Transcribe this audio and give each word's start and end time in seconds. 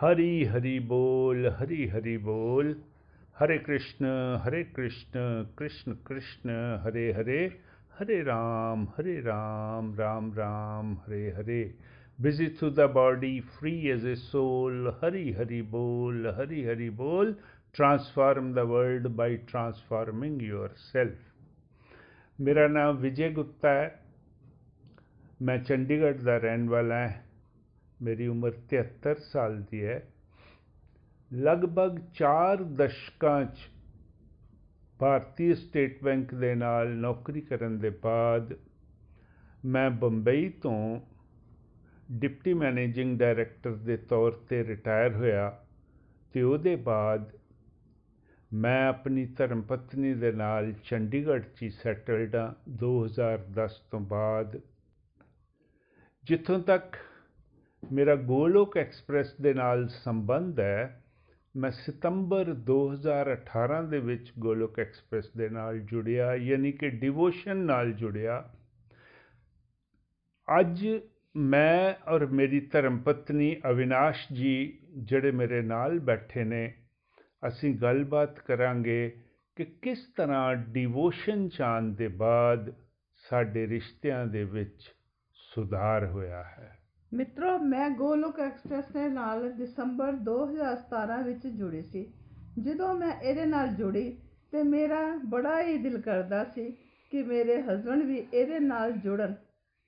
हरि 0.00 0.44
हरि 0.44 0.78
बोल, 0.80 1.46
हरि 1.58 1.86
हरि 1.88 2.18
बोल। 2.18 2.76
Hare 3.38 3.58
Krishna 3.58 4.06
Hare 4.42 4.62
Krishna 4.64 5.44
Krishna 5.58 5.92
Krishna, 5.92 6.50
Hare 6.82 7.12
Hare. 7.12 7.60
Hare 7.98 8.22
Ram 8.22 8.88
Hare 8.96 9.20
Ram 9.20 9.94
Ram 9.94 10.32
Ram, 10.32 10.94
Hare 10.94 11.30
Hare. 11.30 11.74
Busy 12.20 12.48
through 12.48 12.70
the 12.70 12.80
body 12.80 13.40
free 13.40 13.88
as 13.88 14.06
a 14.06 14.14
soul 14.14 14.98
Hari 15.02 15.32
Hari 15.32 15.62
बोल, 15.62 16.26
हरि 16.28 16.64
हरि 16.64 16.90
बोल। 16.90 17.36
Transform 17.74 18.54
the 18.54 18.58
world 18.58 19.08
by 19.08 19.36
transforming 19.36 20.42
yourself 20.68 21.18
मेरा 22.40 22.68
नाम 22.68 22.96
विजय 22.96 23.30
गुप्ता 23.30 23.70
है। 23.70 23.98
मैं 25.42 25.62
चंडीगढ़ 25.64 26.12
का 26.12 26.36
रहने 26.36 26.68
वाला 26.68 26.94
है। 26.94 27.29
ਮੇਰੀ 28.02 28.26
ਉਮਰ 28.26 28.52
73 28.68 29.18
ਸਾਲ 29.18 29.62
ਦੀ 29.62 29.84
ਹੈ। 29.84 30.08
ਲਗਭਗ 31.32 31.98
4 32.14 32.64
ਦਸ਼ਕਾਂ 32.64 33.44
'ਚ 33.44 33.58
ਭਾਰਤੀ 34.98 35.54
ਸਟੇਟ 35.54 36.04
ਬੈਂਕ 36.04 36.34
ਦੇ 36.34 36.54
ਨਾਲ 36.54 36.88
ਨੌਕਰੀ 36.88 37.40
ਕਰਨ 37.40 37.78
ਦੇ 37.78 37.90
ਬਾਅਦ 37.90 38.54
ਮੈਂ 39.64 39.90
ਬੰਬਈ 39.90 40.48
ਤੋਂ 40.48 41.00
ਡਿਪਟੀ 42.12 42.54
ਮੈਨੇਜਿੰਗ 42.54 43.18
ਡਾਇਰੈਕਟਰ 43.18 43.74
ਦੇ 43.74 43.96
ਤੌਰ 43.96 44.32
ਤੇ 44.32 44.64
ਰਿਟਾਇਰ 44.64 45.16
ਹੋਇਆ 45.16 45.64
ਤੇ 46.32 46.42
ਉਹਦੇ 46.42 46.76
ਬਾਅਦ 46.76 47.30
ਮੈਂ 48.52 48.88
ਆਪਣੀ 48.88 49.26
ਧਰਮ 49.26 49.62
ਪਤਨੀ 49.62 50.14
ਦੇ 50.14 50.32
ਨਾਲ 50.32 50.72
ਚੰਡੀਗੜ੍ਹ 50.72 51.42
'ਚ 51.42 51.72
ਸੈਟਲਡ 51.72 52.36
ਹਾਂ 52.36 52.70
2010 52.70 53.78
ਤੋਂ 53.90 54.00
ਬਾਅਦ। 54.00 54.60
ਜਿੱਥੋਂ 56.24 56.58
ਤੱਕ 56.58 56.96
ਮੇਰਾ 57.92 58.14
ਗੋਲੋਕ 58.16 58.76
ਐਕਸਪ੍ਰੈਸ 58.76 59.34
ਦੇ 59.40 59.54
ਨਾਲ 59.54 59.88
ਸੰਬੰਧ 59.88 60.60
ਹੈ। 60.60 61.04
ਮੈਂ 61.56 61.70
ਸਤੰਬਰ 61.70 62.44
2018 62.44 63.82
ਦੇ 63.82 63.98
ਵਿੱਚ 63.98 64.32
ਗੋਲੋਕ 64.38 64.78
ਐਕਸਪ੍ਰੈਸ 64.78 65.30
ਦੇ 65.36 65.48
ਨਾਲ 65.48 65.78
ਜੁੜਿਆ, 65.80 66.34
ਯਾਨੀ 66.34 66.72
ਕਿ 66.72 66.90
ਡਿਵੋਸ਼ਨ 66.90 67.56
ਨਾਲ 67.56 67.92
ਜੁੜਿਆ। 67.92 68.54
ਅੱਜ 70.60 70.86
ਮੈਂ 71.36 71.94
ਔਰ 72.08 72.26
ਮੇਰੀ 72.26 72.60
ਧਰਮ 72.60 72.98
ਪਤਨੀ 72.98 73.60
ਅਵਿਨਾਸ਼ 73.70 74.32
ਜੀ 74.32 74.78
ਜਿਹੜੇ 74.96 75.30
ਮੇਰੇ 75.30 75.62
ਨਾਲ 75.62 75.98
ਬੈਠੇ 75.98 76.44
ਨੇ, 76.44 76.74
ਅਸੀਂ 77.48 77.74
ਗੱਲਬਾਤ 77.74 78.38
ਕਰਾਂਗੇ 78.38 79.20
ਕਿ 79.56 79.64
ਕਿਸ 79.64 80.06
ਤਰ੍ਹਾਂ 80.16 80.56
ਡਿਵੋਸ਼ਨ 80.56 81.48
ਚਾਨ 81.48 81.94
ਦੇ 81.94 82.08
ਬਾਅਦ 82.08 82.74
ਸਾਡੇ 83.16 83.66
ਰਿਸ਼ਤਿਆਂ 83.66 84.26
ਦੇ 84.26 84.44
ਵਿੱਚ 84.44 84.94
ਸੁਧਾਰ 85.34 86.06
ਹੋਇਆ 86.06 86.44
ਹੈ। 86.44 86.79
ਮਿੱਤਰੋ, 87.14 87.58
ਮੈਂ 87.58 87.90
ਗੋਲੋਕ 87.90 88.40
ਐਕਸਪ੍ਰੈਸ 88.40 88.84
ਦੇ 88.92 89.08
ਨਾਲ 89.08 89.52
ਦਸੰਬਰ 89.52 90.12
2017 90.12 91.22
ਵਿੱਚ 91.22 91.46
ਜੁੜੀ 91.46 91.82
ਸੀ। 91.82 92.12
ਜਦੋਂ 92.58 92.94
ਮੈਂ 92.94 93.20
ਇਹਦੇ 93.20 93.44
ਨਾਲ 93.44 93.68
ਜੁੜੀ 93.68 94.18
ਤੇ 94.52 94.62
ਮੇਰਾ 94.62 95.18
ਬੜਾ 95.24 95.62
ਹੀ 95.62 95.78
ਦਿਲ 95.78 96.00
ਕਰਦਾ 96.00 96.44
ਸੀ 96.44 96.76
ਕਿ 97.10 97.22
ਮੇਰੇ 97.22 97.62
ਹਸਬੰਡ 97.62 98.02
ਵੀ 98.02 98.26
ਇਹਦੇ 98.34 98.58
ਨਾਲ 98.58 98.92
ਜੁੜਨ। 98.92 99.34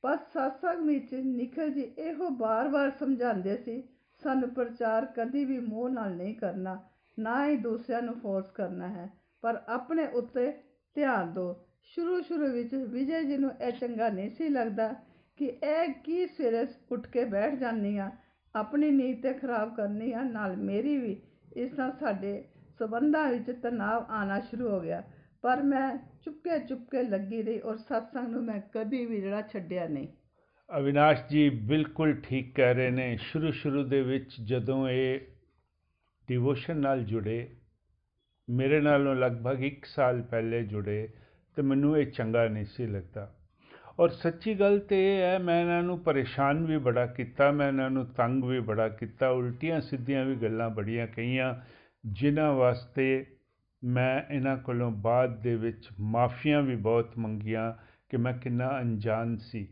ਪਰ 0.02 0.14
satsang 0.14 0.86
ਵਿੱਚ 0.86 1.14
ਨਿਖਿਲ 1.14 1.72
ਜੀ 1.72 1.80
ਇਹੋ 1.80 2.30
ਬਾਰ-ਬਾਰ 2.30 2.91
ਸਮਝਾਉਂਦੇ 2.91 3.56
ਸੀ, 3.56 3.82
ਸਾਨੂੰ 4.22 4.48
ਪ੍ਰਚਾਰ 4.48 5.06
ਕਦੀ 5.16 5.44
ਵੀ 5.44 5.58
ਮੋਹ 5.58 5.88
ਨਾਲ 5.88 6.16
ਨਹੀਂ 6.16 6.34
ਕਰਨਾ, 6.34 6.80
ਨਾ 7.19 7.46
ਹੀ 7.46 7.56
ਦੂਸਰਿਆਂ 7.56 8.02
ਨੂੰ 8.02 8.20
ਫੋਰਸ 8.20 8.50
ਕਰਨਾ 8.50 8.88
ਹੈ, 8.88 9.10
ਪਰ 9.41 9.62
ਆਪਣੇ 9.69 10.06
ਉੱਤੇ 10.06 10.52
ਧਿਆਨ 10.94 11.32
ਦਿਓ। 11.32 11.64
ਸ਼ੁਰੂ 11.82 12.20
ਸ਼ੁਰੂ 12.20 12.52
ਵਿੱਚ 12.52 12.75
ਵਿਜੇ 12.75 13.22
ਜੀ 13.25 13.36
ਨੂੰ 13.36 13.50
ਇਹ 13.62 13.72
ਚੰਗਾ 13.72 14.08
ਨਹੀਂ 14.08 14.30
ਸੀ 14.30 14.48
ਲੱਗਦਾ 14.48 15.11
ਕਿ 15.42 15.48
ਇਹ 15.48 15.92
ਕੀ 16.04 16.26
ਸਵੇਰੇ 16.26 16.66
ਉੱਠ 16.92 17.06
ਕੇ 17.06 17.25
ਬੈਠ 17.25 17.54
ਜਾਂਦੀ 17.54 17.97
ਆ, 17.98 18.10
ਆਪਣੀ 18.54 18.91
ਨੀਂਦ 18.91 19.22
ਤੇ 19.22 19.32
ਖਰਾਬ 19.32 19.76
ਕਰਨੀ 19.76 20.12
ਆ, 20.12 20.22
ਨਾਲ 20.22 20.56
ਮੇਰੀ 20.56 20.97
ਵੀ 20.97 21.22
ਇਸ 21.56 21.72
ਨਾਲ 21.72 21.92
ਸਾਡੇ 22.00 22.44
ਸਬੰਧਾਂ 22.78 23.30
ਵਿੱਚ 23.30 23.50
ਤਣਾਅ 23.62 24.04
ਆਣਾ 24.10 24.41
ਸ਼ੁਰੂ 24.41 24.69
ਹੋ 24.69 24.81
ਗਿਆ। 24.81 25.02
ਪਰ 25.42 25.62
ਮੈਂ 25.62 25.98
ਚੁੱਪਕੇ 26.25 26.58
ਚੁੱਪਕੇ 26.58 27.02
ਲੱਗੀ 27.02 27.42
ਰਹੀ 27.42 27.60
ਔਰ 27.60 27.76
ਸਤਸੰਗ 27.76 28.28
ਨੂੰ 28.28 28.44
ਮੈਂ 28.44 28.60
ਕਦੀ 28.72 29.06
ਵੀ 29.06 29.20
ਜਿਹੜਾ 29.20 29.42
ਛੱਡਿਆ 29.42 29.88
ਨਹੀਂ। 29.88 30.08
ਅਵਿਨਾਸ਼ 30.78 31.22
ਜੀ 31.31 31.50
ਬਿਲਕੁਲ 31.50 32.14
ਠੀਕ 32.14 32.54
ਕਹਿ 32.54 32.75
ਰਹੇ 32.75 32.91
ਨੇ। 32.91 33.16
ਸ਼ੁਰੂ 33.16 33.50
ਸ਼ੁਰੂ 33.50 33.82
ਦੇ 33.82 34.02
ਵਿੱਚ 34.02 34.36
ਜਦੋਂ 34.44 34.88
ਇਹ 34.88 35.20
ਡਿਵੋਸ਼ਨ 36.28 36.76
ਨਾਲ 36.76 37.04
ਜੁੜੇ, 37.04 37.56
ਮੇਰੇ 38.50 38.81
ਨਾਲੋਂ 38.81 39.14
ਲਗਭਗ 39.14 39.62
1 39.62 39.84
ਸਾਲ 39.84 40.22
ਪਹਿਲੇ 40.22 40.62
ਜੁੜੇ, 40.62 41.08
ਤੇ 41.56 41.62
ਮੈਨੂੰ 41.62 41.98
ਇਹ 41.98 42.06
ਚੰਗਾ 42.06 42.48
ਨਹੀਂ 42.48 42.64
ਸੀ 42.64 42.86
ਲੱਗਦਾ। 42.86 43.34
ਔਰ 44.00 44.08
ਸੱਚੀ 44.08 44.54
ਗੱਲ 44.54 44.78
ਤੇ 44.78 45.16
ਇਹ 45.16 45.22
ਹੈ, 45.22 45.38
ਮੈਂ 45.38 45.60
ਇਹਨਾਂ 45.60 45.82
ਨੂੰ 45.82 45.98
ਪਰੇਸ਼ਾਨ 45.98 46.66
ਵੀ 46.66 46.78
ਬੜਾ 46.78 47.06
ਕੀਤਾ, 47.06 47.50
ਮੈਂ 47.50 47.69
ਇਹਨਾਂ 47.69 47.91
ਨੂੰ 47.91 48.06
ਤੰਗ 48.06 48.44
ਵੀ 48.44 48.60
ਬੜਾ 48.60 48.88
ਕੀਤਾ, 48.88 49.28
ਉਲਟੀਆਂ 49.28 49.80
ਸਿੱਧੀਆਂ 49.80 50.25
ਵੀ 50.25 50.34
ਗੱਲਾਂ 50.34 50.70
ਬੜੀਆਂ 50.70 51.06
ਕਹੀਆਂ, 51.06 51.54
ਜਿਨ੍ਹਾਂ 52.06 52.52
ਵਾਸਤੇ 52.52 53.26
ਮੈਂ 53.84 54.34
ਇਹਨਾਂ 54.34 54.56
ਕੋਲੋਂ 54.56 54.91
ਬਾਅਦ 54.91 55.41
ਦੇ 55.42 55.54
ਵਿੱਚ 55.56 55.88
ਮਾਫੀਆਂ 56.00 56.62
ਵੀ 56.62 56.76
ਬਹੁਤ 56.76 57.19
ਮੰਗੀਆਂ 57.19 57.72
ਕਿ 58.10 58.16
ਮੈਂ 58.16 58.32
ਕਿੰਨਾ 58.32 58.81
ਅਣਜਾਣ 58.81 59.36
ਸੀ। 59.36 59.66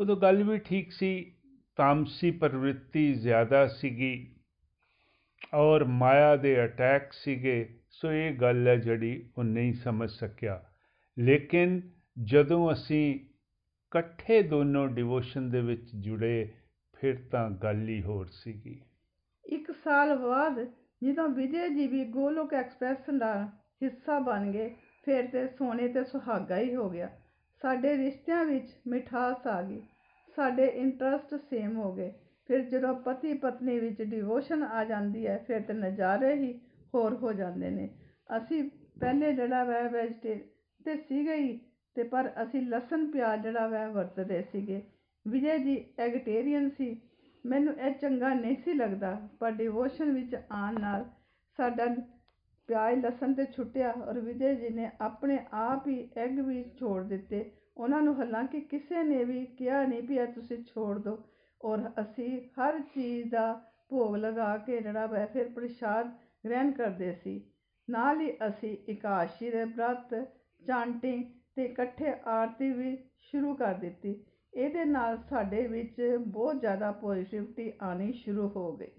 ਉਦੋਂ 0.00 0.16
ਗੱਲ 0.16 0.42
ਵੀ 0.42 0.58
ਠੀਕ 0.58 0.92
ਸੀ, 0.92 1.32
ਤਾਮਸੀ 1.76 2.30
ਪ੍ਰਵਿਰਤੀ 2.30 3.12
ਜ਼ਿਆਦਾ 3.14 3.66
ਸੀਗੀ 3.66 4.36
ਔਰ 5.54 5.84
ਮਾਇਆ 5.84 6.36
ਦੇ 6.36 6.64
ਅਟੈਕ 6.64 7.12
ਸੀਗੇ, 7.12 7.78
ਸੋ 7.90 8.12
ਇਹ 8.12 8.32
ਗੱਲ 8.32 8.68
ਹੈ 8.68 8.76
ਜਿਹੜੀ 8.76 9.30
ਉਹ 9.38 9.44
ਨਹੀਂ 9.44 9.72
ਸਮਝ 9.74 10.10
ਸਕਿਆ। 10.10 10.62
ਲੇਕਿਨ 11.18 11.80
ਜਦੋਂ 12.22 12.72
ਅਸੀਂ 12.72 13.29
ਇਕੱਠੇ 13.90 14.42
ਦੋਨੋਂ 14.42 14.88
ਡਿਵੋਸ਼ਨ 14.88 15.50
ਦੇ 15.50 15.60
ਵਿੱਚ 15.60 15.90
ਜੁੜੇ, 15.94 16.48
ਫਿਰ 16.94 17.16
ਤਾਂ 17.32 17.50
ਗੱਲ 17.50 17.88
ਹੀ 17.88 18.02
ਹੋਰ 18.02 18.26
ਸੀਗੀ। 18.32 18.80
ਇੱਕ 19.44 19.72
ਸਾਲ 19.84 20.18
ਬਾਅਦ 20.18 20.72
ਜਦੋਂ 21.04 21.28
ਵਿਜੇ 21.28 21.68
ਜੀ 21.68 21.86
ਵੀ 21.86 22.04
ਗੋਲੋਕ 22.04 22.54
ਐਕਸਪ੍ਰੈਸ 22.54 23.10
ਦਾ 23.18 23.48
ਹਿੱਸਾ 23.82 24.18
ਬਣ 24.18 24.50
ਗਏ, 24.50 24.74
ਫਿਰ 25.04 25.26
ਤੇ 25.26 25.46
ਸੋਨੇ 25.46 25.88
ਤੇ 25.88 26.04
ਸੁਹਾਗਾ 26.04 26.58
ਹੀ 26.58 26.74
ਹੋ 26.74 26.90
ਗਿਆ। 26.90 27.08
ਸਾਡੇ 27.62 27.96
ਰਿਸ਼ਤਿਆਂ 27.96 28.44
ਵਿੱਚ 28.44 28.68
ਮਿਠਾਸ 28.86 29.46
ਆ 29.46 29.62
ਗਈ। 29.62 29.82
ਸਾਡੇ 30.36 30.66
ਇੰਟਰਸਟ 30.66 31.34
ਸੇਮ 31.34 31.76
ਹੋ 31.76 31.94
ਗਏ। 31.94 32.12
ਫਿਰ 32.46 32.60
ਜਦੋਂ 32.60 32.94
ਪਤੀ 32.94 33.34
ਪਤਨੀ 33.34 33.80
ਵਿੱਚ 33.80 34.02
ਡਿਵੋਸ਼ਨ 34.02 34.62
ਆ 34.62 34.84
ਜਾਂਦੀ 34.84 35.26
ਹੈ, 35.26 35.44
ਫਿਰ 35.46 35.60
ਤੇ 35.60 35.72
ਨਜ਼ਾਰੇ 35.72 36.34
ਹੀ 36.34 36.60
ਹੋਰ 36.94 37.14
ਹੋ 37.14 37.32
ਜਾਂਦੇ 37.32 37.70
ਨੇ। 37.70 37.88
ਅਸੀਂ 38.36 38.70
ਪਹਿਲੇ 39.00 39.32
ਜਿਹੜਾ 39.32 39.64
ਵੈ 39.64 39.88
ਵੈਜੀਟੇ 39.88 40.44
ਤੇ 40.84 40.96
ਸੀਗੇ 40.96 41.34
ਹੀ 41.34 41.69
ਤੇ 41.96 42.02
ਪਰ 42.02 42.30
ਅਸੀਂ 42.42 42.60
ਲਸਣ 42.62 43.06
ਪਿਆਜ਼ 43.10 43.42
ਜਿਹੜਾ 43.42 43.66
ਵੈ 43.66 43.86
ਵਰਤਦੇ 43.88 44.42
ਸੀਗੇ। 44.42 44.82
ਵਿਜੇ 45.26 45.58
ਜੀ 45.58 45.84
ਐਗਟੇਰੀਅਨ 45.98 46.68
ਸੀ। 46.70 47.00
ਮੈਨੂੰ 47.46 47.74
ਇਹ 47.74 47.94
ਚੰਗਾ 47.94 48.34
ਨਹੀਂ 48.34 48.56
ਸੀ 48.56 48.72
ਲੱਗਦਾ। 48.72 49.28
ਪਰ 49.40 49.50
ਡਿਵੋਸ਼ਨ 49.50 50.12
ਵਿੱਚ 50.12 50.34
ਆਉਣ 50.34 50.80
ਨਾਲ 50.80 51.04
ਸਾਡਾ 51.58 51.86
ਪਿਆਜ਼ 52.68 53.04
ਲਸਣ 53.06 53.32
ਤੇ 53.34 53.44
ਛੁੱਟਿਆ 53.44 53.90
ਔਰ 53.90 54.20
ਵਿਜੇ 54.20 54.54
ਜੀ 54.54 54.68
ਨੇ 54.68 54.90
ਆਪਣੇ 55.00 55.38
ਆਪ 55.52 55.88
ਹੀ 55.88 56.08
ਐਗ 56.16 56.38
ਵੀ 56.40 56.64
ਛੋੜ 56.78 57.02
ਦਿੱਤੇ। 57.02 57.50
ਉਹਨਾਂ 57.76 58.02
ਨੂੰ 58.02 58.14
ਹਾਲਾਂਕਿ 58.18 58.60
ਕਿਸੇ 58.60 59.02
ਨੇ 59.02 59.24
ਵੀ 59.24 59.44
ਕਿਹਾ 59.46 59.84
ਨਹੀਂ 59.86 60.02
ਵੀ 60.02 60.16
ਇਹ 60.16 60.26
ਤੁਸੀਂ 60.26 60.64
ਛੋੜ 60.64 60.98
ਦਿਓ 60.98 61.18
ਔਰ 61.60 61.90
ਅਸੀਂ 62.00 62.40
ਹਰ 62.50 62.80
ਚੀਜ਼ 62.80 63.30
ਦਾ 63.30 63.52
ਭੋਗ 63.88 64.16
ਲਗਾ 64.16 64.56
ਕੇ 64.56 64.80
ਜਿਹੜਾ 64.80 65.06
ਵੈ 65.06 65.26
ਫਿਰ 65.26 65.48
ਪ੍ਰਸ਼ਾਦ 65.48 66.10
ਗ੍ਰਹਿਣ 66.46 66.70
ਕਰਦੇ 66.70 67.12
ਸੀ। 67.12 67.52
ਨਾਲ 67.90 68.20
ਹੀ 68.20 68.30
ਅਸੀਂ 68.48 68.76
ਇਕਾਸ਼ੀ 68.88 69.50
ਦੇ 69.50 69.64
ਬ੍ਰਤ, 69.64 70.14
ਚਾਂਟਿੰਗ 70.66 71.24
ਤੇ 71.56 71.64
ਇਕੱਠੇ 71.64 72.12
ਆਰਤੀ 72.26 72.70
ਵੀ 72.72 72.96
ਸ਼ੁਰੂ 73.18 73.54
ਕਰ 73.54 73.74
ਦਿੱਤੀ। 73.74 74.24
ਇਹਦੇ 74.54 74.84
ਨਾਲ 74.84 75.18
ਸਾਡੇ 75.30 75.66
ਵਿੱਚ 75.66 76.18
ਬਹੁਤ 76.26 76.60
ਜ਼ਿਆਦਾ 76.60 76.92
ਪੋਜ਼ਿਟਿਵਿਟੀ 76.92 77.72
ਆਣੀ 77.82 78.12
ਸ਼ੁਰੂ 78.12 78.48
ਹੋ 78.48 78.76
ਗਈ। 78.76 78.90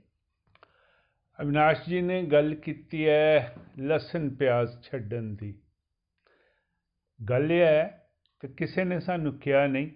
ਅਵਿਨਾਸ਼ 1.42 1.89
ਜੀ 1.89 2.01
ਨੇ 2.01 2.24
ਗੱਲ 2.24 2.56
ਕੀਤੀ 2.56 3.07
ਹੈ 3.07 3.56
ਲਸਣ 3.80 4.30
ਪਿਆਜ਼ 4.30 4.81
ਛੱਡਣ 4.81 5.24
ਦੀ। 5.24 5.62
ਗੱਲ 7.30 7.51
ਇਹ 7.51 7.62
ਹੈ 7.62 8.09
ਕਿ 8.39 8.48
ਕਿਸੇ 8.48 8.83
ਨੇ 8.83 9.00
ਸਾਨੂੰ 9.00 9.33
ਕਿਹਾ 9.39 9.68
ਨਹੀਂ, 9.68 9.89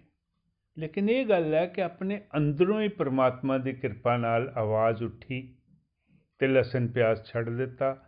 ਲੇਕਿਨ 0.78 1.10
ਇਹ 1.10 1.26
ਗੱਲ 1.26 1.54
ਹੈ 1.54 1.66
ਕਿ 1.66 1.84
ਆਪਣੇ 1.84 2.22
ਅੰਦਰੋਂ 2.38 2.82
ਹੀ 2.82 2.88
ਪ੍ਰਮਾਤਮਾ 2.88 3.58
ਦੀ 3.58 3.74
ਕਿਰਪਾ 3.74 4.18
ਨਾਲ 4.18 4.54
ਆਵਾਜ਼ 4.58 5.04
ਉੱਠੀ 5.04 5.58
ਤੇ 6.40 6.48
ਲਸਣ 6.48 6.88
ਪਿਆਜ਼ 6.88 7.24
ਛੱਡ 7.24 7.50
ਦਿੱਤਾ। 7.50 8.05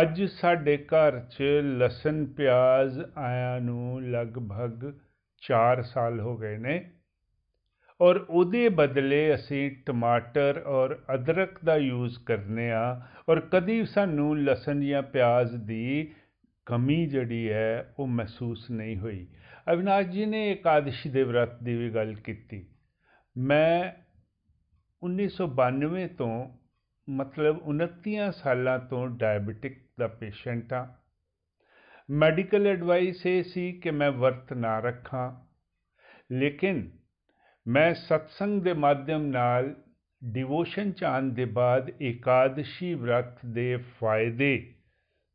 ਅੱਜ 0.00 0.22
ਸਾਡੇ 0.22 0.76
ਘਰ 0.76 1.20
'ਚ 1.20 1.42
ਲਸਣ 1.62 2.24
ਪਿਆਜ਼ 2.24 3.00
ਆਇਆਂ 3.16 3.60
ਨੂੰ 3.60 4.02
ਲਗਭਗ 4.02 4.92
4 5.40 5.82
ਸਾਲ 5.82 6.20
ਹੋ 6.20 6.36
ਗਏ 6.36 6.56
ਨੇ। 6.56 6.90
ਔਰ 8.00 8.16
ਉਹਦੇ 8.16 8.68
ਬਦਲੇ 8.68 9.34
ਅਸੀਂ 9.34 9.70
ਟਮਾਟਰ 9.86 10.62
ਔਰ 10.66 10.98
ਅਦਰਕ 11.14 11.64
ਦਾ 11.64 11.76
ਯੂਜ਼ 11.76 12.18
ਕਰਨੇ 12.26 12.72
ਆ। 12.72 13.00
ਔਰ 13.28 13.40
ਕਦੀ 13.40 13.84
ਸਾਨੂੰ 13.84 14.38
ਲਸਣ 14.38 14.80
ਜਾਂ 14.80 15.02
ਪਿਆਜ਼ 15.02 15.56
ਦੀ 15.56 16.14
ਕਮੀ 16.66 17.06
ਜਿਹੜੀ 17.06 17.50
ਹੈ, 17.50 17.94
ਉਹ 17.98 18.06
ਮਹਿਸੂਸ 18.06 18.70
ਨਹੀਂ 18.70 18.96
ਹੋਈ। 18.96 19.28
ਅਵਿਨਾਸ਼ 19.72 20.08
ਜੀ 20.08 20.26
ਨੇ 20.26 20.50
ਇਕਾदशी 20.50 21.12
ਦੇ 21.12 21.22
ਵਰਤ 21.22 21.62
ਦੀ 21.62 21.76
ਵੀ 21.76 21.90
ਗੱਲ 21.90 22.14
ਕੀਤੀ। 22.14 22.66
ਮੈਂ 23.36 23.92
1992 25.02 26.08
ਤੋਂ 26.08 26.63
ਮਤਲਬ 27.10 27.62
29 27.68 28.30
ਸਾਲਾਂ 28.32 28.78
ਤੋਂ 28.78 29.08
ਡਾਇਬੀਟਿਕ 29.08 29.88
ਦਾ 29.98 30.06
ਪੇਸ਼ੈਂਟ 30.06 30.72
ਆ 30.72 30.94
ਮੈਡੀਕਲ 32.10 32.66
ਐਡਵਾਈਸ 32.66 33.26
ਇਹ 33.26 33.42
ਸੀ 33.42 33.72
ਕਿ 33.72 33.90
ਮੈਂ 33.90 34.12
ਵਰਤ 34.12 34.52
ਨਾ 34.52 34.78
ਰੱਖਾਂ। 34.78 35.44
ਲੇਕਿਨ 36.32 36.90
ਮੈਂ 37.68 37.94
ਸਤਸੰਗ 37.94 38.62
ਦੇ 38.62 38.72
ਮਾਧਿਅਮ 38.72 39.22
ਨਾਲ 39.22 39.74
ਡਿਵੋਸ਼ਨ 40.24 40.92
ਚ 40.92 41.04
ਆਉਣ 41.04 41.28
ਦੇ 41.28 41.44
ਬਾਅਦ 41.44 41.90
ਏਕਾदशी 42.02 42.98
ਵਰਤ 42.98 43.46
ਦੇ 43.46 43.76
ਫਾਇਦੇ 43.76 44.74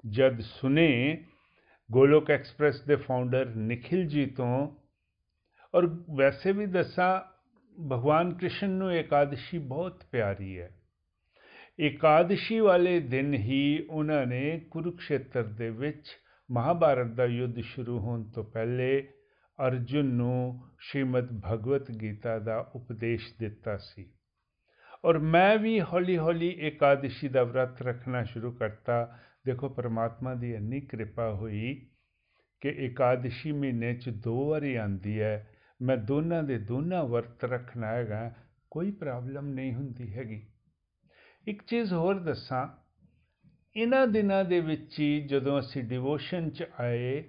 ਜਦ 0.09 0.39
ਸੁਨੇ, 0.39 1.23
ਗੋਲੋਕ 1.91 2.31
ਐਕਸਪ੍ਰੈਸ 2.31 2.81
ਦੇ 2.81 2.95
ਫਾਊਂਡਰ 2.95 3.45
ਨikhil 3.45 4.07
ਜੀ 4.07 4.25
ਤੋਂ, 4.25 4.75
ਔਰ 5.75 5.85
ਵੈਸੇ 6.15 6.51
ਵੀ 6.51 6.65
ਦੱਸਾਂ, 6.65 7.21
ਭਗਵਾਨ 7.81 8.33
ਕ੍ਰਿਸ਼ਨ 8.33 8.69
ਨੂੰ 8.69 8.93
ਏਕਾदशी 8.93 9.59
ਬਹੁਤ 9.59 10.03
ਪਿਆਰੀ 10.11 10.59
ਹੈ। 10.59 10.78
ਇਕਾदशी 11.79 12.63
ਵਾਲੇ 12.63 12.99
ਦਿਨ 12.99 13.33
ਹੀ 13.33 13.87
ਉਹਨਾਂ 13.89 14.25
ਨੇ 14.25 14.61
ਕੁਰੂਕਸ਼ੇਤਰ 14.71 15.43
ਦੇ 15.43 15.69
ਵਿੱਚ 15.69 16.07
ਮਹਾਭਾਰਤ 16.51 17.07
ਦਾ 17.07 17.25
ਯੁੱਧ 17.25 17.59
ਸ਼ੁਰੂ 17.59 17.99
ਹੋਣ 17.99 18.31
ਤੋਂ 18.31 18.43
ਪਹਿਲੇ 18.43 19.07
ਅਰਜੁਨ 19.67 20.05
ਨੂੰ 20.05 20.67
ਸ਼੍ਰੀਮਦ 20.79 21.41
ਭਗਵਤ 21.41 21.91
ਗੀਤਾ 21.91 22.39
ਦਾ 22.39 22.71
ਉਪਦੇਸ਼ 22.75 23.33
ਦਿੱਤਾ 23.39 23.77
ਸੀ। 23.77 24.11
ਔਰ 25.05 25.19
ਮੈਂ 25.19 25.57
ਵੀ 25.57 25.81
ਹੌਲੀ-ਹੌਲੀ 25.81 26.47
ਇਕਾदशी 26.47 27.31
ਦਾ 27.31 27.43
ਵਰਤ 27.43 27.81
ਰੱਖਣਾ 27.81 28.23
ਸ਼ੁਰੂ 28.23 28.51
ਕਰਤਾ। 28.51 29.19
ਦੇਖੋ, 29.45 29.69
ਪਰਮਾਤਮਾ 29.69 30.35
ਦੀ 30.35 30.53
ਇੰਨੀ 30.53 30.81
ਕਿਰਪਾ 30.81 31.33
ਹੋਈ 31.33 31.89
ਕਿ 32.61 32.69
ਇਕਾदशी 32.69 33.55
ਮਹੀਨੇ 33.55 33.93
'ਚ 33.93 34.09
ਦੋ 34.09 34.49
ਵਾਰੀ 34.49 34.75
ਆਂਦੀ 34.75 35.19
ਹੈ। 35.19 35.49
ਮੈਂ 35.81 35.97
ਦੋਨਾਂ 35.97 36.43
ਦੇ 36.43 36.57
ਦੋਨਾਂ 36.57 37.03
ਵਰਤ 37.03 37.43
ਰੱਖਣਾ 37.43 37.87
ਹੈਗਾ, 37.87 38.33
ਕੋਈ 38.71 38.91
ਪ੍ਰੋਬਲਮ 38.91 39.47
ਨਹੀਂ 39.47 39.73
ਹੁੰਦੀ 39.73 40.13
ਹੈਗੀ। 40.13 40.48
ਇੱਕ 41.47 41.63
ਚੀਜ਼ 41.63 41.93
ਹੋਰ 41.93 42.19
ਦੱਸਾਂ, 42.19 42.67
ਇਹਨਾਂ 43.75 44.07
ਦਿਨਾਂ 44.07 44.45
ਦੇ 44.45 44.59
ਵਿੱਚ 44.59 44.99
ਹੀ 44.99 45.21
ਜਦੋਂ 45.21 45.59
ਅਸੀਂ 45.59 45.83
ਡਿਵੋਸ਼ਨ 45.83 46.49
'ਚ 46.49 46.63
ਆਏ, 46.79 47.23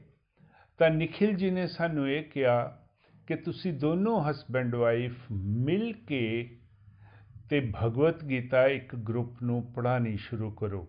ਤਾਂ 0.78 0.90
ਨikhil 0.90 1.36
ਜੀ 1.36 1.50
ਨੇ 1.50 1.66
ਸਾਨੂੰ 1.66 2.10
ਇਹ 2.10 2.24
ਕਿਹਾ 2.24 2.86
ਕਿ 3.26 3.36
ਤੁਸੀਂ 3.36 3.72
ਦੋਨੋਂ 3.72 4.24
ਹਸਬੈਂਡ 4.24 4.74
ਵਾਈਫ 4.74 5.14
ਮਿਲ 5.32 5.92
ਕੇ 5.92 6.56
ਤੇ 7.50 7.72
ਭਗਵਤ 7.82 8.24
ਗੀਤਾ 8.24 8.66
ਇੱਕ 8.66 8.96
ਗਰੁੱਪ 8.96 9.42
ਨੂੰ 9.42 9.72
ਪੜ੍ਹਾਣੀ 9.72 10.16
ਸ਼ੁਰੂ 10.16 10.50
ਕਰੋ। 10.50 10.88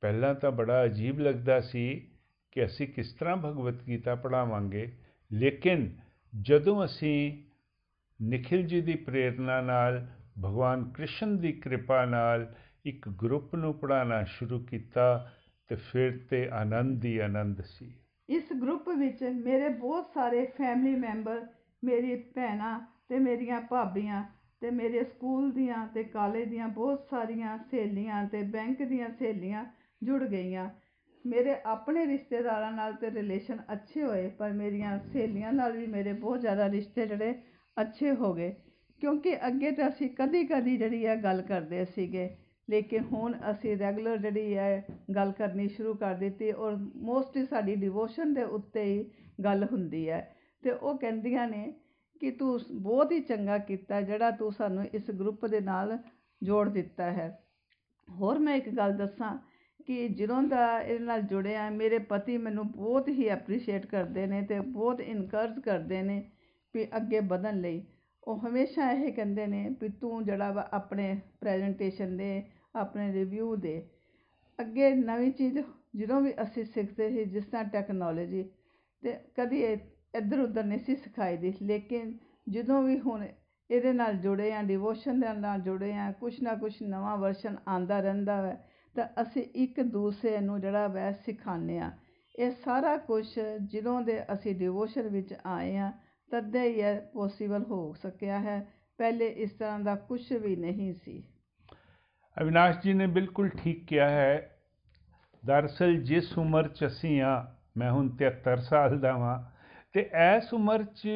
ਪਹਿਲਾਂ 0.00 0.34
ਤਾਂ 0.34 0.50
ਬੜਾ 0.50 0.84
ਅਜੀਬ 0.84 1.20
ਲੱਗਦਾ 1.20 1.60
ਸੀ 1.60 2.08
ਕਿ 2.52 2.64
ਅਸੀਂ 2.64 2.88
ਕਿਸ 2.88 3.12
ਤਰ੍ਹਾਂ 3.12 3.36
ਭਗਵਤ 3.36 3.82
ਗੀਤਾ 3.82 4.14
ਪੜਾਵਾਂਗੇ 4.14 4.98
ਲੇਕਿਨ 5.32 6.00
ਜਦੋਂ 6.42 6.84
ਅਸੀਂ 6.84 7.42
ਨikhil 8.22 8.66
ਜੀ 8.66 8.80
ਦੀ 8.80 8.94
ਪ੍ਰੇਰਣਾ 8.94 9.60
ਨਾਲ 9.60 10.06
ਭਗਵਾਨ 10.36 10.84
ਕ੍ਰਿਸ਼ਨ 10.84 11.36
ਦੀ 11.38 11.52
ਕਿਰਪਾ 11.52 12.04
ਨਾਲ 12.04 12.54
ਇੱਕ 12.86 13.08
ਗਰੁੱਪ 13.08 13.54
ਨੂੰ 13.54 13.74
ਪੜਾਉਣਾ 13.74 14.22
ਸ਼ੁਰੂ 14.24 14.58
ਕੀਤਾ 14.60 15.30
ਤੇ 15.68 15.74
ਫਿਰ 15.74 16.18
ਤੇ 16.30 16.48
ਆਨੰਦ 16.48 17.04
ਹੀ 17.04 17.18
ਆਨੰਦ 17.18 17.60
ਸੀ। 17.60 17.92
ਇਸ 18.28 18.52
ਗਰੁੱਪ 18.52 18.88
ਵਿੱਚ 18.88 19.22
ਮੇਰੇ 19.24 19.68
ਬਹੁਤ 19.68 20.10
ਸਾਰੇ 20.14 20.44
ਫੈਮਿਲੀ 20.46 20.94
ਮੈਂਬਰ 20.96 21.46
ਮੇਰੀ 21.84 22.16
ਭੈਣਾਂ 22.34 22.80
ਤੇ 23.08 23.18
ਮੇਰੀਆਂ 23.18 23.60
ਭਾਬੀਆਂ 23.60 24.24
ਤੇ 24.60 24.70
ਮੇਰੇ 24.70 25.04
ਸਕੂਲ 25.04 25.50
ਦੀਆਂ 25.52 25.86
ਤੇ 25.86 26.04
ਕਾਲਜ 26.04 26.48
ਦੀਆਂ 26.48 26.68
ਬਹੁਤ 26.68 27.06
ਸਾਰੀਆਂ 27.10 27.58
ਸਹੇਲੀਆਂ 27.70 28.24
ਤੇ 28.28 28.42
ਬੈਂਕ 28.42 28.82
ਦੀਆਂ 28.82 29.08
ਸਹੇਲੀਆਂ 29.08 29.64
ਜੁੜ 30.02 30.22
ਗਈਆਂ। 30.24 30.68
ਮੇਰੇ 31.24 31.54
ਆਪਣੇ 31.66 32.06
ਰਿਸ਼ਤੇਦਾਰਾਂ 32.06 32.72
ਨਾਲ 32.72 32.92
ਤੇ 32.92 33.10
ਰਿਲੇਸ਼ਨ 33.10 33.58
ਅੱਛੇ 33.72 34.02
ਹੋਏ, 34.02 34.28
ਪਰ 34.28 34.52
ਮੇਰੀਆਂ 34.52 34.98
ਸਹੇਲੀਆਂ 34.98 35.52
ਨਾਲ 35.52 35.76
ਵੀ 35.76 35.86
ਮੇਰੇ 35.86 36.12
ਬਹੁਤ 36.12 36.40
ਜ਼ਿਆਦਾ 36.40 36.70
ਰਿਸ਼ਤੇ 36.70 37.06
ਜਿਹੜੇ 37.06 37.34
ਅੱਛੇ 37.80 38.14
ਹੋ 38.14 38.34
ਗਏ। 38.34 38.54
ਕਿਉਂਕਿ 39.02 39.34
ਅੱਗੇ 39.46 39.70
ਤਾਂ 39.70 39.88
ਅਸੀਂ 39.88 40.08
ਕਦੀ 40.10 40.44
ਕਦੀ 40.44 40.76
ਜਿਹੜੀ 40.76 41.06
ਹੈ 41.06 41.14
ਗੱਲ 41.16 41.40
ਕਰਦੇ 41.42 41.84
ਸੀਗੇ, 41.84 42.28
ਲੇਕਿਨ 42.68 43.04
ਹੁਣ 43.04 43.34
ਅਸੀਂ 43.50 43.76
ਰੈਗੂਲਰ 43.76 44.16
ਜਿਹੜੀ 44.16 44.56
ਹੈ 44.56 44.84
ਗੱਲ 45.16 45.32
ਕਰਨੀ 45.32 45.68
ਸ਼ੁਰੂ 45.68 45.94
ਕਰ 45.94 46.14
ਦਿੱਤੀ 46.14 46.50
ਔਰ 46.52 46.76
ਮੋਸਟਲੀ 46.96 47.44
ਸਾਡੀ 47.46 47.74
ਡਿਵੋਸ਼ਨ 47.74 48.34
ਦੇ 48.34 48.42
ਉੱਤੇ 48.42 48.84
ਹੀ 48.84 49.04
ਗੱਲ 49.44 49.64
ਹੁੰਦੀ 49.64 50.08
ਹੈ। 50.08 50.20
ਤੇ 50.62 50.70
ਉਹ 50.70 50.98
ਕਹਿੰਦੀਆਂ 50.98 51.48
ਨੇ 51.48 51.72
ਕਿ 52.20 52.30
ਤੂੰ 52.30 52.58
ਬਹੁਤ 52.72 53.12
ਹੀ 53.12 53.20
ਚੰਗਾ 53.20 53.58
ਕੀਤਾ 53.58 54.00
ਜਿਹੜਾ 54.00 54.30
ਤੂੰ 54.30 54.52
ਸਾਨੂੰ 54.52 54.84
ਇਸ 54.84 55.10
ਗਰੁੱਪ 55.10 55.46
ਦੇ 55.46 55.60
ਨਾਲ 55.60 55.98
ਜੋੜ 56.42 56.68
ਦਿੱਤਾ 56.68 57.10
ਹੈ। 57.12 57.28
ਹੋਰ 58.08 58.38
ਮੈਂ 58.38 58.56
ਇੱਕ 58.56 58.68
ਗੱਲ 58.68 58.96
ਦੱਸਾਂ 58.96 59.36
ਕਿ 59.86 60.08
ਜਦੋਂ 60.08 60.42
ਦਾ 60.42 60.80
ਇਹਦੇ 60.80 61.04
ਨਾਲ 61.04 61.22
ਜੁੜਿਆ, 61.22 61.70
ਮੇਰੇ 61.70 61.98
ਪਤੀ 61.98 62.36
ਮੈਨੂੰ 62.38 62.70
ਬਹੁਤ 62.70 63.08
ਹੀ 63.08 63.26
ਐਪਰੀਸ਼ੀਏਟ 63.28 63.86
ਕਰਦੇ 63.86 64.26
ਨੇ 64.26 64.42
ਤੇ 64.42 64.60
ਬਹੁਤ 64.60 65.00
ਇਨਕਰਜ 65.00 65.58
ਕਰਦੇ 65.60 66.02
ਨੇ 66.02 66.22
ਵੀ 66.74 66.86
ਅੱਗੇ 66.96 67.20
ਵਧਣ 67.20 67.60
ਲਈ। 67.60 67.82
ਉਹ 68.22 68.38
ਹਮੇਸ਼ਾ 68.38 68.90
ਇਹ 68.92 69.12
ਕਹਿੰਦੇ 69.12 69.46
ਨੇ 69.46 69.68
ਵੀ 69.80 69.88
ਤੂੰ 70.00 70.24
ਜਿਹੜਾ 70.24 70.50
ਵਾ 70.52 70.68
ਆਪਣੇ 70.72 71.14
ਪ੍ਰੈਜੈਂਟੇਸ਼ਨ 71.40 72.16
ਦੇ, 72.16 72.42
ਆਪਣੇ 72.76 73.12
ਰਿਵਿਊ 73.12 73.54
ਦੇ, 73.56 73.82
ਅੱਗੇ 74.58 74.90
ਨਵੀਂ 74.94 75.30
ਚੀਜ਼ 75.32 75.58
ਜਦੋਂ 75.96 76.20
ਵੀ 76.20 76.32
ਅਸੀਂ 76.42 76.64
ਸਿੱਖਦੇ 76.64 77.08
ਸੀ, 77.10 77.24
ਜਿਸ 77.24 77.44
ਤਰ੍ਹਾਂ 77.44 77.64
ਟੈਕਨੋਲੋਜੀ 77.64 78.42
ਤੇ 79.02 79.12
ਕਦੀ 79.36 79.62
ਇੱਧਰ 80.14 80.40
ਉੱਧਰ 80.40 80.64
ਨਹੀਂ 80.64 80.78
ਸੀ 80.78 80.96
ਸਿਖਾਈ 80.96 81.36
ਦੀ 81.36 81.52
ਲੇਕਿਨ 81.62 82.12
ਜਦੋਂ 82.48 82.82
ਵੀ 82.82 82.98
ਹੁਣ 83.00 83.24
ਇਹਦੇ 83.70 83.92
ਨਾਲ 83.92 84.16
ਜੁੜੇ 84.16 84.52
ਆ 84.52 84.62
ਡਿਵੋਸ਼ਨ 84.62 85.20
ਦੇ 85.20 85.32
ਨਾਲ 85.32 85.60
ਜੁੜੇ 85.60 85.92
ਆ, 85.92 86.10
ਕੁਛ 86.12 86.40
ਨਾ 86.42 86.54
ਕੁਛ 86.54 86.82
ਨਵਾਂ 86.82 87.16
ਵਰਸ਼ਨ 87.16 87.56
ਆਂਦਾ 87.68 88.00
ਰਹਿੰਦਾ 88.00 88.36
ਹੈ 88.46 88.56
ਤਾਂ 88.94 89.06
ਅਸੀਂ 89.22 89.42
ਇੱਕ 89.54 89.80
ਦੂਸਰੇ 89.82 90.38
ਨੂੰ 90.40 90.60
ਜਿਹੜਾ 90.60 90.86
ਵੈ 90.88 91.10
ਸਿਖਾਉਂਦੇ 91.12 91.78
ਆ। 91.78 91.90
ਇਹ 92.38 92.50
ਸਾਰਾ 92.64 92.96
ਕੁਝ 92.96 93.26
ਜਦੋਂ 93.66 94.00
ਦੇ 94.02 94.18
ਅਸੀਂ 94.32 94.54
ਡਿਵੋਸ਼ਨ 94.54 95.08
ਵਿੱਚ 95.08 95.34
ਆਏ 95.46 95.76
ਆ 95.76 95.92
ਤਦ 96.32 96.56
ਹੀ 96.56 96.80
ਇਹ 96.80 97.00
ਪੋਸੀਬਲ 97.00 97.62
ਹੋ 97.62 97.94
ਸਕਿਆ 97.94 98.40
ਹੈ। 98.40 98.66
ਪਹਿਲੇ 98.98 99.26
ਇਸ 99.26 99.52
ਤਰ੍ਹਾਂ 99.52 99.80
ਦਾ 99.80 99.94
ਕੁਝ 99.94 100.32
ਵੀ 100.32 100.56
ਨਹੀਂ 100.56 100.92
ਸੀ। 100.94 101.22
ਅਵਿਨਾਸ਼ 102.40 102.78
ਜੀ 102.78 102.92
ਨੇ 102.92 103.06
ਬਿਲਕੁਲ 103.06 103.48
ਠੀਕ 103.48 103.86
ਕਿਹਾ 103.86 104.08
ਹੈ। 104.08 104.60
ਦਰਅਸਲ 105.46 105.96
ਜਿਸ 105.96 106.38
ਉਮਰ 106.38 106.68
'ਚ 106.68 106.86
ਅਸੀਂ 106.86 107.22
ਆ 107.22 107.56
ਮੈਂ 107.76 107.92
ਹੁਣ 107.92 108.08
73 108.08 108.56
ਸਾਲ 108.56 108.98
ਦਾ 108.98 109.16
ਵਾਂ, 109.16 109.42
ਤੇ 109.92 110.10
ਇਸ 110.36 110.54
ਉਮਰ 110.54 110.84
'ਚ 110.84 111.08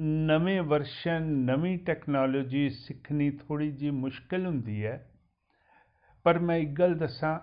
ਨਵੇਂ 0.00 0.62
ਵਰਸ਼ਨ 0.62 1.22
ਨਵੀਂ 1.22 1.78
ਟੈਕਨੋਲੋਜੀ 1.78 2.70
ਸਿੱਖਣੀ 2.70 3.30
ਥੋੜੀ 3.30 3.70
ਜੀ 3.72 3.90
ਮੁਸ਼ਕਲ 3.90 4.46
ਹੁੰਦੀ 4.46 4.84
ਹੈ। 4.86 5.10
ਪਰ 6.24 6.38
ਮੈਂ 6.38 6.56
ਇੱਕ 6.56 6.70
ਗੱਲ 6.70 6.94
ਦੱਸਾਂ, 6.94 7.40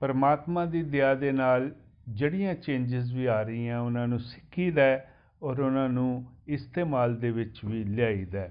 ਪਰਮਾਤਮਾ 0.00 0.64
ਦੀ 0.64 0.82
ਦਇਆ 0.82 1.14
ਦੇ 1.14 1.32
ਨਾਲ 1.32 1.74
ਜਿਹੜੀਆਂ 2.08 2.54
ਚੇਂਜਸ 2.54 3.12
ਵੀ 3.12 3.26
ਆ 3.26 3.42
ਰਹੀਆਂ, 3.42 3.80
ਉਹਨਾਂ 3.80 4.08
ਨੂੰ 4.08 4.18
ਸਿੱਖੀਦਾ 4.18 5.00
ਔਰ 5.42 5.60
ਉਹਨਾਂ 5.60 5.88
ਨੂੰ 5.88 6.24
ਇਸਤੇਮਾਲ 6.48 7.16
ਦੇ 7.16 7.30
ਵਿੱਚ 7.30 7.64
ਵੀ 7.64 7.84
ਲਿਆਈਦਾ 7.84 8.48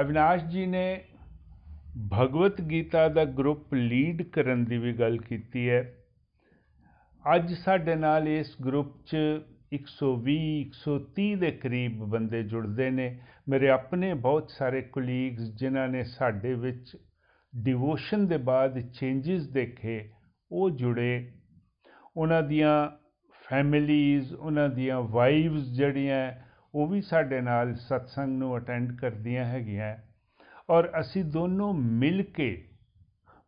ਅਵਿਨਾਸ਼ 0.00 0.44
ਜੀ 0.44 0.66
ਨੇ 0.66 1.04
ਭਗਵਤ 2.12 2.60
ਗੀਤਾ 2.60 3.08
ਦਾ 3.08 3.24
ਗਰੁੱਪ 3.24 3.74
ਲੀਡ 3.74 4.22
ਕਰਨ 4.22 4.64
ਦੀ 4.64 4.78
ਵੀ 4.78 4.92
ਗੱਲ 4.92 5.16
ਕੀਤੀ 5.18 5.68
ਹੈ। 5.70 5.94
ਅੱਜ 7.36 7.52
ਸਾਡੇ 7.54 7.94
ਨਾਲ 7.94 8.28
ਇਸ 8.28 8.56
ਗਰੁੱਪ 8.64 8.96
'ਚ 9.04 9.16
120 9.72 10.36
130 10.60 11.34
ਦੇ 11.34 11.50
ਕਰੀਬ 11.50 12.04
ਬੰਦੇ 12.04 12.42
ਜੁੜਦੇ 12.42 12.90
ਨੇ। 12.90 13.18
ਮੇਰੇ 13.48 13.68
ਆਪਣੇ 13.68 14.14
ਬਹੁਤ 14.14 14.50
ਸਾਰੇ 14.50 14.82
ਕੋਲੀਗਸ 14.82 15.42
ਜਿਨ੍ਹਾਂ 15.42 15.88
ਨੇ 15.88 16.04
ਸਾਡੇ 16.04 16.54
ਵਿੱਚ 16.54 16.96
ਡਿਵੋਸ਼ਨ 17.62 18.26
ਦੇ 18.26 18.36
ਬਾਅਦ 18.36 18.80
ਚੇਂਜਸ 18.80 19.48
ਦੇਖੇ, 19.48 20.10
ਉਹ 20.52 20.70
ਜੁੜੇ 20.70 21.32
ਉਹਨਾਂ 22.16 22.42
ਦੀਆਂ 22.42 22.90
ਫੈਮਿਲੀਜ਼, 23.50 24.34
ਉਹਨਾਂ 24.34 24.68
ਦੀਆਂ 24.68 25.00
ਵਾਈਵਸ 25.00 25.62
ਜਿਹੜੀਆਂ, 25.62 26.32
ਉਹ 26.74 26.86
ਵੀ 26.86 27.00
ਸਾਡੇ 27.00 27.40
ਨਾਲ 27.40 27.74
ਸਤਸੰਗ 27.74 28.38
ਨੂੰ 28.38 28.56
ਅਟੈਂਡ 28.56 28.96
ਕਰਦੀਆਂ 29.00 29.44
ਹੈਗੀਆਂ। 29.44 29.96
ਔਰ 30.70 30.92
ਅਸੀਂ 31.00 31.24
ਦੋਨੋਂ 31.24 31.74
ਮਿਲ 31.74 32.22
ਕੇ 32.22 32.68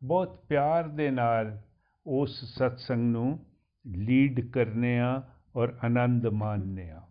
ਬਹੁਤ 0.05 0.45
ਪਿਆਰ 0.49 0.89
ਦੇ 0.89 1.11
ਨਾਲ 1.11 1.61
ਉਸ 2.07 2.45
ਸਤਸੰਗ 2.45 3.13
ਨੂੰ 3.13 3.39
ਲੀਡ 3.87 4.53
ਕਰਨੇ 4.53 4.99
ਆ 4.99 5.23
ਔਰ 5.57 5.77
ਆਨੰਦ 5.85 6.27
ਮਾਣਨੇ 6.27 6.91
ਆ। 6.91 7.03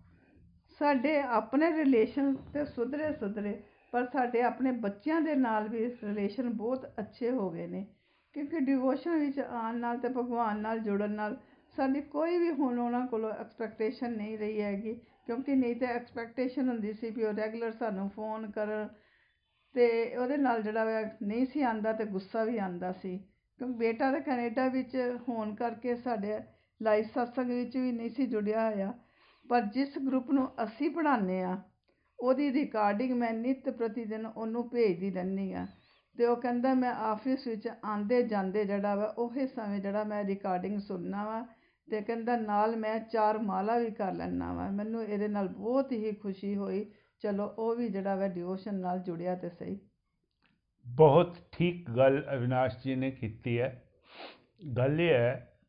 ਸਾਡੇ 0.79 1.21
ਆਪਣੇ 1.21 1.77
ਰਿਲੇਸ਼ਨ 1.77 2.35
ਤੇ 2.53 2.65
ਸੁਧਰੇ 2.65 3.13
ਸੁਧਰੇ 3.13 3.63
ਪਰ 3.91 4.05
ਸਾਡੇ 4.05 4.41
ਆਪਣੇ 4.41 4.71
ਬੱਚਿਆਂ 4.71 5.21
ਦੇ 5.21 5.35
ਨਾਲ 5.35 5.67
ਵੀ 5.67 5.85
ਰਿਲੇਸ਼ਨ 5.87 6.49
ਬਹੁਤ 6.49 6.85
ਅੱਛੇ 6.99 7.31
ਹੋ 7.31 7.49
ਗਏ 7.49 7.67
ਨੇ। 7.67 7.87
ਕਿਉਂਕਿ 8.37 8.59
ਡਿਵੋਸ਼ਨ 8.59 9.17
ਵਿੱਚ 9.19 9.39
ਆਉਣ 9.39 9.77
ਨਾਲ 9.77 9.97
ਤੇ 9.97 10.09
ਭਗਵਾਨ 10.09 10.59
ਨਾਲ 10.61 10.79
ਜੁੜਨ 10.79 11.11
ਨਾਲ 11.11 11.37
ਸਾਡੀ 11.75 12.01
ਕੋਈ 12.01 12.37
ਵੀ 12.37 12.49
ਹੁਣ 12.49 12.79
ਉਹਨਾਂ 12.79 13.05
ਕੋਲੋਂ 13.07 13.29
ਐਕਸਪੈਕਟੇਸ਼ਨ 13.31 14.11
ਨਹੀਂ 14.11 14.37
ਰਹੀ 14.37 14.61
ਹੈਗੀ, 14.61 14.93
ਕਿਉਂਕਿ 15.25 15.55
ਨਹੀਂ 15.55 15.75
ਤਾਂ 15.75 15.87
ਐਕਸਪੈਕਟੇਸ਼ਨ 15.87 16.69
ਹੁੰਦੀ 16.69 16.91
ਸੀ 16.93 17.09
ਵੀ 17.09 17.23
ਉਹ 17.23 17.33
ਰੈਗੂਲਰ 17.33 17.71
ਸਾਨੂੰ 17.71 18.09
ਫੋਨ 18.09 18.49
ਕਰਨ 18.51 18.87
ਤੇ 19.75 19.87
ਉਹਦੇ 20.17 20.37
ਨਾਲ 20.37 20.61
ਜਿਹੜਾ 20.61 20.83
ਵਾ 20.85 21.01
ਨਹੀਂ 21.23 21.45
ਸੀ 21.45 21.61
ਆਂਦਾ 21.61 21.93
ਤੇ 21.93 22.05
ਗੁੱਸਾ 22.05 22.43
ਵੀ 22.43 22.57
ਆਂਦਾ 22.57 22.91
ਸੀ। 22.91 23.17
ਕਿਉਂਕਿ 23.59 23.77
ਬੇਟਾ 23.77 24.11
ਤਾਂ 24.11 24.21
ਕੈਨੇਡਾ 24.21 24.67
ਵਿੱਚ 24.67 24.95
ਹੋਣ 25.29 25.55
ਕਰਕੇ 25.55 25.95
ਸਾਡੇ 25.95 26.39
ਲਾਈਵ 26.81 27.05
ਸਤਸੰਗ 27.05 27.51
ਵਿੱਚ 27.51 27.77
ਵੀ 27.77 27.91
ਨਹੀਂ 27.91 28.09
ਸੀ 28.09 28.25
ਜੁੜਿਆ 28.25 28.69
ਹੋਇਆ, 28.69 28.93
ਪਰ 29.45 29.65
ਜਿਸ 29.73 29.97
ਗਰੁੱਪ 29.97 30.31
ਨੂੰ 30.31 30.47
ਅਸੀਂ 30.63 30.89
ਪੜ੍ਹਾਉਂਦੇ 30.91 31.41
ਆ 31.41 31.57
ਉਹਦੀ 32.19 32.51
ਰਿਕਾਰਡਿੰਗ 32.53 33.13
ਮੈਂ 33.13 33.33
ਨਿਤ 33.33 33.69
ਪ੍ਰਤੀ 33.69 34.05
ਦਿਨ 34.05 34.25
ਉਹਨੂੰ 34.25 34.69
ਭੇਜਦੀ 34.69 35.11
ਰਹਿੰਦੀ 35.11 35.51
ਆ 35.53 35.65
ਤੇ 36.17 36.25
ਉਹ 36.25 36.37
ਕਹਿੰਦਾ, 36.37 36.73
ਮੈਂ 36.73 36.93
ਆਫਿਸ 36.93 37.47
ਵਿੱਚ 37.47 37.69
ਆਂਦੇ 37.85 38.23
ਜਾਂਦੇ 38.23 38.65
ਜਿਹੜਾ 38.65 38.95
ਵਾ, 38.95 39.13
ਉਹੇ 39.17 39.47
ਸਮੇਂ 39.47 39.79
ਜਿਹੜਾ 39.79 40.03
ਮੈਂ 40.03 40.23
ਰਿਕਾਰਡਿੰਗ 40.23 40.79
ਸੁਣਨਾ 40.79 41.25
ਵਾ 41.25 41.47
ਤੇ 41.91 42.01
ਕਹਿੰਦਾ, 42.01 42.37
ਨਾਲ 42.37 42.75
ਮੈਂ 42.75 42.99
ਚਾਰ 42.99 43.37
ਮਾਲਾ 43.37 43.77
ਵੀ 43.77 43.91
ਕਰ 43.91 44.13
ਲੈਣਾ 44.13 44.53
ਵਾ। 44.53 44.69
ਮੈਨੂੰ 44.69 45.03
ਇਹਦੇ 45.03 45.27
ਨਾਲ 45.27 45.47
ਬਹੁਤ 45.47 45.91
ਹੀ 45.91 46.11
ਖੁਸ਼ੀ 46.11 46.55
ਹੋਈ। 46.55 46.91
ਚਲੋ, 47.19 47.45
ਉਹ 47.45 47.75
ਵੀ 47.75 47.89
ਜਿਹੜਾ 47.89 48.15
ਵਾ 48.15 48.27
ਡਿਵੋਸ਼ਨ 48.27 48.75
ਨਾਲ 48.75 48.99
ਜੁੜਿਆ 48.99 49.35
ਤੇ 49.35 49.49
ਸਹੀ। 49.49 49.79
ਬਹੁਤ 50.85 51.37
ਠੀਕ 51.51 51.89
ਗੱਲ 51.89 52.27
ਅਵਿਨਾਸ਼ 52.33 52.77
ਜੀ 52.83 52.95
ਨੇ 52.95 53.11
ਕੀਤੀ 53.11 53.59
ਹੈ। 53.59 53.83
ਗੱਲ 54.77 55.01
ਇਹ 55.01 55.13
ਹੈ 55.13 55.59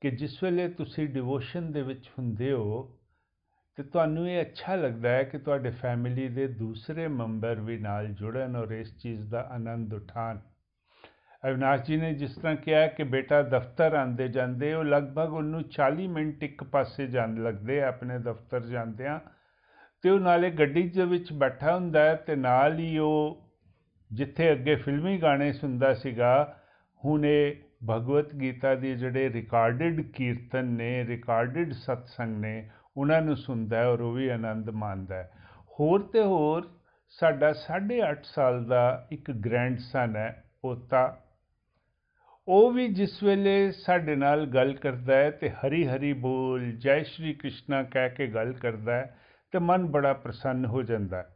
ਕਿ 0.00 0.10
ਜਿਸ 0.10 0.42
ਵੇਲੇ 0.42 0.68
ਤੁਸੀਂ 0.68 1.08
ਡਿਵੋਸ਼ਨ 1.08 1.72
ਦੇ 1.72 1.82
ਵਿੱਚ 1.82 2.10
ਹੁੰਦੇ 2.18 2.52
ਹੋ 2.52 2.98
ਤੇ 3.76 3.82
ਤੁਹਾਨੂੰ 3.82 4.30
ਇਹ 4.30 4.40
ਅੱਛਾ 4.40 4.74
ਲੱਗਦਾ 4.74 5.08
ਹੈ 5.08 5.22
ਕਿ 5.22 5.38
ਤੁਹਾਡੇ 5.38 5.70
ਫੈਮਿਲੀ 5.70 6.28
ਦੇ 6.28 6.46
ਦੂਸਰੇ 6.46 7.08
ਮੈਂਬਰ 7.08 7.60
ਵੀ 7.60 7.78
ਨਾਲ 7.78 8.06
ਜੁੜਨ 8.06 8.56
ਔਰ 8.56 8.70
ਇਸ 8.70 8.96
ਚੀਜ਼ 8.98 9.28
ਦਾ 9.30 9.40
ਆਨੰਦ 9.52 9.94
ਉਠਾਣ 9.94 10.38
ਅਵਿਨਾਸ਼ 11.48 11.82
ਜੀ 11.82 11.96
ਨੇ 11.96 12.14
ਜਿਸ 12.14 12.34
ਤਰ੍ਹਾਂ 12.34 12.56
ਕਿਹਾ 12.56 12.86
ਕਿ 12.86 13.04
ਬੇਟਾ 13.04 13.42
ਦਫ਼ਤਰ 13.42 13.94
ਆਂਦੇ 13.94 14.28
ਜਾਂਦੇ 14.28 14.74
ਉਹ 14.74 14.84
ਲਗਭਗ 14.84 15.32
ਉਹਨੂੰ 15.32 15.62
40 15.70 16.06
ਮਿੰਟ 16.06 16.42
ਇੱਕ 16.42 16.64
ਪਾਸੇ 16.64 17.06
ਜਾਣ 17.06 17.42
ਲੱਗਦੇ 17.42 17.80
ਆ, 17.82 17.88
ਆਪਣੇ 17.88 18.18
ਦਫ਼ਤਰ 18.18 18.60
ਜਾਂਦਿਆਂ। 18.60 19.20
ਤੇ 20.02 20.10
ਉਹ 20.10 20.20
ਨਾਲੇ 20.20 20.50
ਗੱਡੀ 20.50 20.88
ਦੇ 20.88 21.04
ਵਿੱਚ 21.04 21.32
ਬੈਠਾ 21.32 21.74
ਹੁੰਦਾ 21.74 22.04
ਹੈ 22.04 22.14
ਤੇ 22.14 22.36
ਨਾਲ 22.36 22.78
ਹੀ 22.78 22.98
ਉਹ 22.98 23.42
ਜਿੱਥੇ 24.12 24.52
ਅੱਗੇ 24.52 24.74
ਫਿਲਮੀ 24.74 25.22
ਗਾਣੇ 25.22 25.52
ਸੁਣਦਾ 25.52 25.94
ਸੀਗਾ, 25.94 26.56
ਹੁਣ 27.04 27.24
ਇਹ 27.26 27.56
ਭਗਵਤ 27.88 28.34
ਗੀਤਾ 28.34 28.74
ਦੇ 28.74 28.94
ਜਿਹੜੇ 28.94 29.28
ਰਿਕਾਰਡਡ 29.28 30.00
ਕੀਰਤਨ 30.00 30.64
ਨੇ 30.64 31.04
ਰਿਕਾਰਡਡ 31.06 31.72
ਸਤਸੰਗ 31.72 32.36
ਨੇ 32.36 32.70
ਉਹਨਾਂ 32.96 33.22
ਨੂੰ 33.22 33.36
ਸੁਣਦਾ 33.36 33.78
ਹੈ 33.78 33.86
ਔਰ 33.86 34.00
ਉਹ 34.00 34.12
ਵੀ 34.12 34.28
ਆਨੰਦ 34.28 34.70
ਮਾਣਦਾ 34.70 35.14
ਹੈ। 35.14 35.30
ਹੋਰ 35.80 36.02
ਤੇ 36.02 36.22
ਹੋਰ 36.22 36.70
ਸਾਡਾ 37.08 37.52
8.5 37.52 38.24
ਸਾਲ 38.24 38.64
ਦਾ 38.64 39.08
ਇੱਕ 39.12 39.30
ਗ੍ਰੈਂਡਸਨ 39.30 40.16
ਹੈ, 40.16 40.44
ਪੋਤਾ। 40.62 41.18
ਉਹ 42.48 42.72
ਵੀ 42.72 42.88
ਜਿਸ 42.88 43.22
ਵੇਲੇ 43.22 43.70
ਸਾਡੇ 43.70 44.16
ਨਾਲ 44.16 44.46
ਗੱਲ 44.46 44.72
ਕਰਦਾ 44.72 45.14
ਹੈ 45.14 45.30
ਤੇ 45.30 45.50
ਹਰੀ 45.50 45.86
ਹਰੀ 45.86 46.12
ਬੋਲ, 46.12 46.72
ਜੈ 46.72 47.02
ਸ਼੍ਰੀ 47.02 47.34
ਕ੍ਰਿਸ਼ਨਾ 47.34 47.82
ਕਹਿ 47.82 48.10
ਕੇ 48.10 48.26
ਗੱਲ 48.26 48.52
ਕਰਦਾ 48.52 48.96
ਹੈ 48.96 49.16
ਤੇ 49.52 49.58
ਮਨ 49.58 49.86
ਬੜਾ 49.86 50.12
ਪ੍ਰਸੰਨ 50.12 50.66
ਹੋ 50.66 50.82
ਜਾਂਦਾ 50.82 51.16
ਹੈ। 51.16 51.26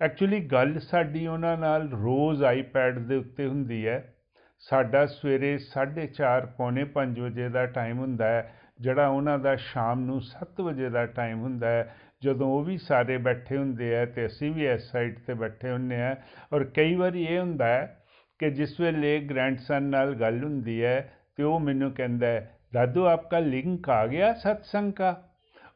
ਐਕਚੁਅਲੀ 0.00 0.40
ਗੱਲ 0.40 0.78
ਸਾਡੀ 0.78 1.26
ਉਹਨਾਂ 1.26 1.56
ਨਾਲ 1.56 1.88
ਰੋਜ਼ 1.88 2.44
ਆਈਪੈਡ 2.44 2.98
ਦੇ 2.98 3.16
ਉੱਤੇ 3.16 3.46
ਹੁੰਦੀ 3.46 3.86
ਹੈ। 3.86 4.14
ਸਾਡਾ 4.58 5.06
ਸਵੇਰੇ 5.06 5.58
4:30 5.58 6.46
ਪੌਣੇ 6.46 6.84
5 6.84 7.20
ਵਜੇ 7.20 7.48
ਦਾ 7.48 7.66
ਟਾਈਮ 7.66 7.98
ਹੁੰਦਾ 7.98 8.26
ਹੈ। 8.26 8.54
ਜਿਹੜਾ 8.80 9.08
ਉਹਨਾਂ 9.08 9.38
ਦਾ 9.38 9.56
ਸ਼ਾਮ 9.56 10.00
ਨੂੰ 10.00 10.20
7 10.20 10.60
ਵਜੇ 10.60 10.90
ਦਾ 10.90 11.06
ਟਾਈਮ 11.06 11.40
ਹੁੰਦਾ 11.40 11.68
ਹੈ, 11.68 11.96
ਜਦੋਂ 12.22 12.48
ਉਹ 12.48 12.64
ਵੀ 12.64 12.78
ਸਾਰੇ 12.78 13.18
ਬੈਠੇ 13.18 13.56
ਹੁੰਦੇ 13.56 13.96
ਆ 13.98 14.06
ਤੇ 14.06 14.26
ਅਸੀਂ 14.26 14.52
ਵੀ 14.52 14.66
ਇਸ 14.66 14.90
ਸਾਈਡ 14.90 15.18
ਤੇ 15.26 15.34
ਬੈਠੇ 15.34 15.70
ਹੁੰਨੇ 15.70 16.02
ਆ, 16.02 16.16
ਔਰ 16.52 16.64
ਕਈ 16.64 16.94
ਵਾਰੀ 16.94 17.24
ਇਹ 17.24 17.40
ਹੁੰਦਾ 17.40 17.66
ਹੈ 17.66 18.06
ਕਿ 18.38 18.50
ਜਿਸ 18.50 18.80
ਵੇਲੇ 18.80 19.20
ਗ੍ਰੈਂਡਸਨ 19.20 19.82
ਨਾਲ 19.82 20.14
ਗੱਲ 20.14 20.44
ਹੁੰਦੀ 20.44 20.84
ਹੈ 20.84 21.12
ਤੇ 21.36 21.42
ਉਹ 21.42 21.60
ਮੈਨੂੰ 21.60 21.92
ਕਹਿੰਦਾ 21.92 22.26
ਹੈ, 22.26 22.58
ਦਾਦੂ, 22.74 23.06
ਆਪਕਾ 23.06 23.38
ਲਿੰਕ 23.38 23.90
ਆ 23.90 24.06
ਗਿਆ 24.06 24.34
ਸਤਸੰਗ 24.34 24.92
ਦਾ 24.98 25.22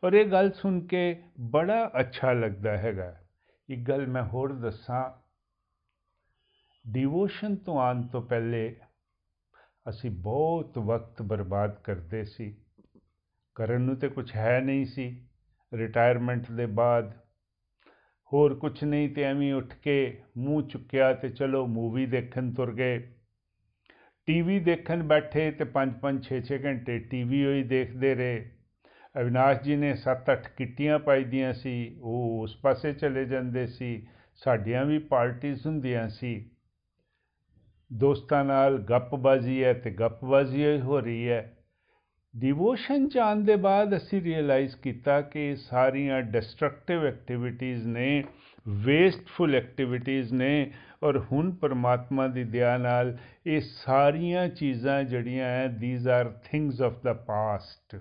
ਔਰ 0.05 0.13
ਇਹ 0.13 0.27
ਗੱਲ 0.27 0.53
ਸੁਣ 0.53 0.81
ਕੇ 0.81 1.23
ਬੜਾ 1.41 1.91
ਅੱਛਾ 2.01 2.33
ਲੱਗਦਾ 2.33 2.77
ਹੈਗਾ। 2.77 3.17
ਇੱਕ 3.69 3.89
ਗੱਲ 3.89 4.07
ਮੈਂ 4.07 4.23
ਹੋਰ 4.23 4.53
ਦੱਸਾਂ। 4.53 5.21
ਡਿਵੋਸ਼ਨ 6.93 7.57
ਤੋਂ 7.57 7.81
ਆਉਣ 7.81 8.07
ਤੋਂ 8.07 8.23
ਪਹਿਲੇ 8.23 8.77
ਅਸੀਂ 9.89 10.11
ਬਹੁਤ 10.11 10.79
ਵਕਤ 10.79 11.23
ਬਰਬਾਦ 11.23 11.75
ਕਰਦੇ 11.75 12.25
ਸੀ। 12.25 12.57
ਕਰਨ 13.55 13.83
ਨੂੰ 13.83 13.97
ਤੇ 13.97 14.09
ਕੁਝ 14.09 14.37
ਹੈ 14.37 14.61
ਨਹੀਂ 14.61 14.85
ਸੀ। 14.85 15.27
ਰਿਟਾਇਰਮੈਂਟ 15.75 16.53
ਦੇ 16.53 16.67
ਬਾਅਦ 16.67 17.13
ਹੋਰ 18.33 18.55
ਕੁਝ 18.55 18.85
ਨਹੀਂ 18.85 19.15
ਤੇ 19.15 19.23
ਐਵੇਂ 19.23 19.55
ਉੱਠ 19.55 19.75
ਕੇ 19.75 20.21
ਮੂੰਹ 20.37 20.69
ਚੁੱਕਿਆ 20.69 21.13
ਤੇ 21.13 21.29
ਚਲੋ 21.29 21.67
ਮੂਵੀ 21.67 22.07
ਦੇਖਣ 22.07 22.53
ਤੁਰ 22.55 22.75
ਗਏ। 22.75 22.99
ਟੀਵੀ 24.27 24.61
ਦੇਖਣ 24.61 25.03
ਬੈਠੇ 25.03 25.51
ਤੇ 25.51 25.65
5-5 25.65 26.23
6-6 26.23 26.65
ਘੰਟੇ 26.65 26.99
ਟੀਵੀ 26.99 27.45
ਹੋਈ 27.45 27.63
ਦੇਖਦੇ 27.63 28.15
ਰਹੇ। 28.15 28.51
ਅਵਿਨਾਸ਼ 29.21 29.61
ਜੀ 29.61 29.77
ਨੇ 29.77 29.95
7-8 29.95 30.49
ਕਿੱਟੀਆਂ 30.57 30.99
ਪਾਈਦੀਆਂ 30.99 31.53
ਸੀ, 31.53 31.99
ਉਹ 32.01 32.41
ਉਸ 32.43 32.61
ਪਾਸੇ 32.61 32.93
ਚਲੇ 32.93 33.25
ਜਾਂਦੇ 33.25 33.67
ਸੀ, 33.67 34.07
ਸਾਡੀਆਂ 34.35 34.85
ਵੀ 34.85 34.99
ਪਾਰਟੀਆਂ 34.99 35.57
ਹੁੰਦੀਆਂ 35.67 36.09
ਸੀ। 36.09 36.51
ਦੋਸਤਾਂ 37.93 38.45
ਨਾਲ 38.45 38.79
ਗੱਪਬਾਜ਼ੀ 38.79 39.65
ਹੈ 39.65 39.73
ਤੇ 39.73 39.91
ਗੱਪਬਾਜ਼ੀ 39.91 40.81
ਹੋ 40.81 41.01
ਰਹੀ 41.01 41.29
ਹੈ। 41.29 41.60
ਡਿਵੋਸ਼ਨ 42.37 43.09
ਜਾਣ 43.09 43.37
ਦੇ 43.37 43.57
ਬਾਅਦ 43.57 43.97
ਅਸੀਂ 43.97 44.23
ਰਿਅਲਾਈਜ਼ 44.23 44.77
ਕੀਤਾ 44.77 45.21
ਕਿ 45.21 45.57
ਸਾਰੀਆਂ 45.57 46.23
ਡਿਸਟਰਕਟਿਵ 46.23 47.05
ਐਕਟੀਵਿਟੀਆਂ 47.05 47.79
ਨੇ 47.79 48.25
ਵੇਸਟਫੁਲ 48.69 49.55
ਐਕਟੀਵਿਟੀਆਂ 49.55 50.25
ਨੇ 50.33 50.73
ਔਰ 51.03 51.19
ਹੁਣ 51.33 51.55
ਪਰਮਾਤਮਾ 51.55 52.29
ਦੀ 52.29 52.45
ਦਇਆ 52.45 52.79
ਨਾਲ 52.79 53.19
ਇਹ 53.47 53.61
ਸਾਰੀਆਂ 53.61 54.49
ਚੀਜ਼ਾਂ 54.49 55.05
ਜਿਹੜੀਆਂ 55.05 55.45
ਹੈ 55.45 55.69
these 55.81 56.07
are 56.07 56.41
things 56.45 56.83
of 56.83 57.03
the 57.03 57.13
past 57.13 57.97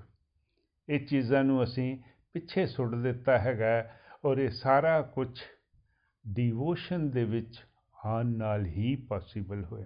ਇਹ 0.90 1.06
ਚੀਜ਼ਾਂ 1.06 1.44
ਨੂੰ 1.44 1.64
ਅਸੀਂ 1.64 1.98
ਪਿੱਛੇ 2.34 2.66
ਸੁੱਟ 2.66 2.96
ਦਿੱਤਾ 2.96 3.38
ਹੈਗਾ 3.38 3.90
ਔਰ 4.26 4.38
ਇਹ 4.38 4.50
ਸਾਰਾ 4.50 5.02
ਕੁਝ 5.02 5.40
ਡਿਵੋਸ਼ਨ 6.28 7.10
ਦੇ 7.10 7.24
ਵਿੱਚ 7.24 7.66
ਆਉਣ 8.06 8.26
ਨਾਲ 8.38 8.66
ਹੀ 8.66 8.96
ਪੋਸੀਬਲ 8.96 9.64
ਹੋਇਆ। 9.64 9.86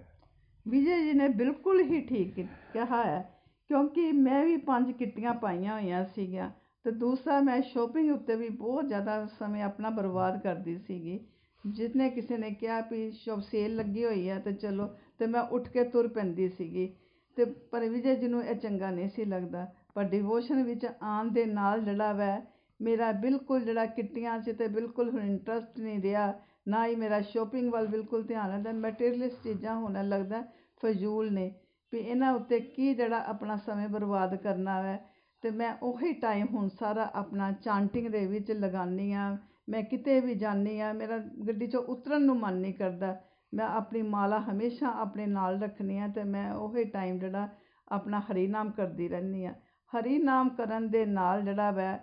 ਵਿਜੇ 0.68 1.02
ਜੀ 1.02 1.12
ਨੇ 1.12 1.28
ਬਿਲਕੁਲ 1.28 1.80
ਹੀ 1.80 2.00
ਠੀਕ 2.00 2.34
ਕਿਹਾ 2.72 3.04
ਹੈ। 3.04 3.33
ਕਿਉਂਕਿ 3.68 4.12
ਮੈਂ 4.12 4.44
ਵੀ 4.44 4.56
ਪੰਜ 4.56 4.92
ਕਿੱਟੀਆਂ 4.92 5.34
ਪਾਈਆਂ 5.34 5.80
ਹੋਈਆਂ 5.80 6.04
ਸੀਗੀਆਂ 6.04 6.50
ਤੇ 6.84 6.90
ਦੂਸਰਾ 6.90 7.40
ਮੈਂ 7.40 7.62
ਸ਼ੋਪਿੰਗ 7.62 8.10
ਉੱਤੇ 8.10 8.36
ਵੀ 8.36 8.48
ਬਹੁਤ 8.48 8.88
ਜ਼ਿਆਦਾ 8.88 9.26
ਸਮੇਂ 9.26 9.62
ਆਪਣਾ 9.62 9.90
ਬਰਬਾਦ 9.90 10.42
ਕਰਦੀ 10.42 10.78
ਸੀਗੀ। 10.78 11.20
ਜਿਸਨੇ 11.66 12.10
ਕਿਸੇ 12.10 12.36
ਨੇ 12.36 12.50
ਕਿਹਾ 12.50 12.80
ਵੀ 12.80 13.10
ਸ਼ੋਪ 13.10 13.40
ਸੇਲ 13.40 13.76
ਲੱਗੀ 13.76 14.04
ਹੋਈ 14.04 14.28
ਹੈ 14.28 14.38
ਤੇ 14.38 14.52
ਚਲੋ 14.52 14.88
ਤੇ 15.18 15.26
ਮੈਂ 15.26 15.42
ਉੱਠ 15.42 15.68
ਕੇ 15.68 15.84
ਤੁਰ 15.84 16.08
ਪੈਂਦੀ 16.08 16.48
ਸੀਗੀ। 16.48 16.94
ਤੇ 17.36 17.44
ਪਰ 17.44 17.88
ਵਿਜੇ 17.88 18.14
ਜੀ 18.16 18.28
ਨੂੰ 18.28 18.44
ਇਹ 18.44 18.54
ਚੰਗਾ 18.54 18.90
ਨਹੀਂ 18.90 19.08
ਸੀ 19.08 19.24
ਲੱਗਦਾ। 19.24 19.66
ਪਰ 19.94 20.04
ਡਿਵੋਸ਼ਨ 20.04 20.62
ਵਿੱਚ 20.62 20.86
ਆਉਣ 21.02 21.30
ਦੇ 21.30 21.44
ਨਾਲ 21.44 21.80
ਜਿਹੜਾ 21.80 22.12
ਵੈ, 22.12 22.40
ਮੇਰਾ 22.80 23.12
ਬਿਲਕੁਲ 23.12 23.64
ਜਿਹੜਾ 23.64 23.86
ਕਿੱਟੀਆਂ 23.86 24.38
'ਚ 24.38 24.50
ਤੇ 24.50 24.68
ਬਿਲਕੁਲ 24.68 25.10
ਹੁਣ 25.10 25.20
ਇੰਟਰਸਟ 25.20 25.78
ਨਹੀਂ 25.80 26.02
ਰਿਹਾ, 26.02 26.32
ਨਾ 26.68 26.86
ਹੀ 26.86 26.96
ਮੇਰਾ 26.96 27.20
ਸ਼ੋਪਿੰਗ 27.20 27.72
ਵੱਲ 27.72 27.86
ਬਿਲਕੁਲ 27.86 28.22
ਧਿਆਨ 28.22 28.50
ਰਹਿੰਦਾ। 28.50 28.72
ਮਟੀਰੀਅਲਿਸਟ 28.72 29.42
ਚੀਜ਼ਾਂ 29.44 29.74
ਹੋਣ 29.76 30.08
ਲੱਗਦਾ, 30.08 30.42
ਫਜ਼ੂਲ 30.82 31.32
ਨੇ। 31.32 31.52
ਵੀ 31.92 31.98
ਇਹਨਾਂ 31.98 32.32
ਉੱਤੇ 32.32 32.60
ਕੀ 32.60 32.94
ਜਿਹੜਾ 32.94 33.22
ਆਪਣਾ 33.26 33.56
ਸਮੇਂ 33.56 33.88
ਬਰਬਾਦ 33.88 34.34
ਕਰਨਾ 34.34 34.82
ਹੈ 34.82 34.98
ਤੇ 35.42 35.50
ਮੈਂ 35.50 35.74
ਉਹੀ 35.82 36.12
ਟਾਈਮ 36.12 36.46
ਹੁਣ 36.46 36.68
ਸਾਰਾ 36.68 37.10
ਆਪਣਾ 37.14 37.50
ਚਾਂਟਿੰਗ 37.52 38.08
ਦੇ 38.08 38.26
ਵਿੱਚ 38.26 38.50
ਲਗਾਉਂਦੀ 38.50 39.12
ਆ 39.12 39.36
ਮੈਂ 39.68 39.82
ਕਿਤੇ 39.82 40.20
ਵੀ 40.20 40.34
ਜਾਂਦੀ 40.34 40.78
ਆ 40.80 40.92
ਮੇਰਾ 40.92 41.18
ਗੱਡੀ 41.18 41.66
'ਚੋਂ 41.66 41.82
ਉਤਰਨ 41.82 42.22
ਨੂੰ 42.22 42.36
ਮਨ 42.38 42.54
ਨਹੀਂ 42.54 42.74
ਕਰਦਾ। 42.74 43.16
ਮੈਂ 43.54 43.66
ਆਪਣੀ 43.66 44.02
ਮਾਲਾ 44.02 44.38
ਹਮੇਸ਼ਾ 44.40 44.88
ਆਪਣੇ 45.00 45.26
ਨਾਲ 45.26 45.60
ਰੱਖਣੀ 45.60 45.98
ਆ 45.98 46.08
ਤੇ 46.08 46.24
ਮੈਂ 46.24 46.52
ਉਹੀ 46.54 46.84
ਟਾਈਮ 46.84 47.18
ਜਿਹੜਾ 47.18 47.48
ਆਪਣਾ 47.88 48.20
ਹਰੀ 48.20 48.46
ਨਾਮ 48.46 48.70
ਕਰਦੀ 48.70 49.08
ਰਹਿੰਦੀ 49.08 49.44
ਆ 49.44 49.54
ਹਰੀ 49.92 50.18
ਨਾਮ 50.18 50.48
ਕਰਨ 50.48 50.88
ਦੇ 50.90 51.04
ਨਾਲ 51.06 51.42
ਜਿਹੜਾ 51.42 51.70
ਵੈ, 51.70 51.98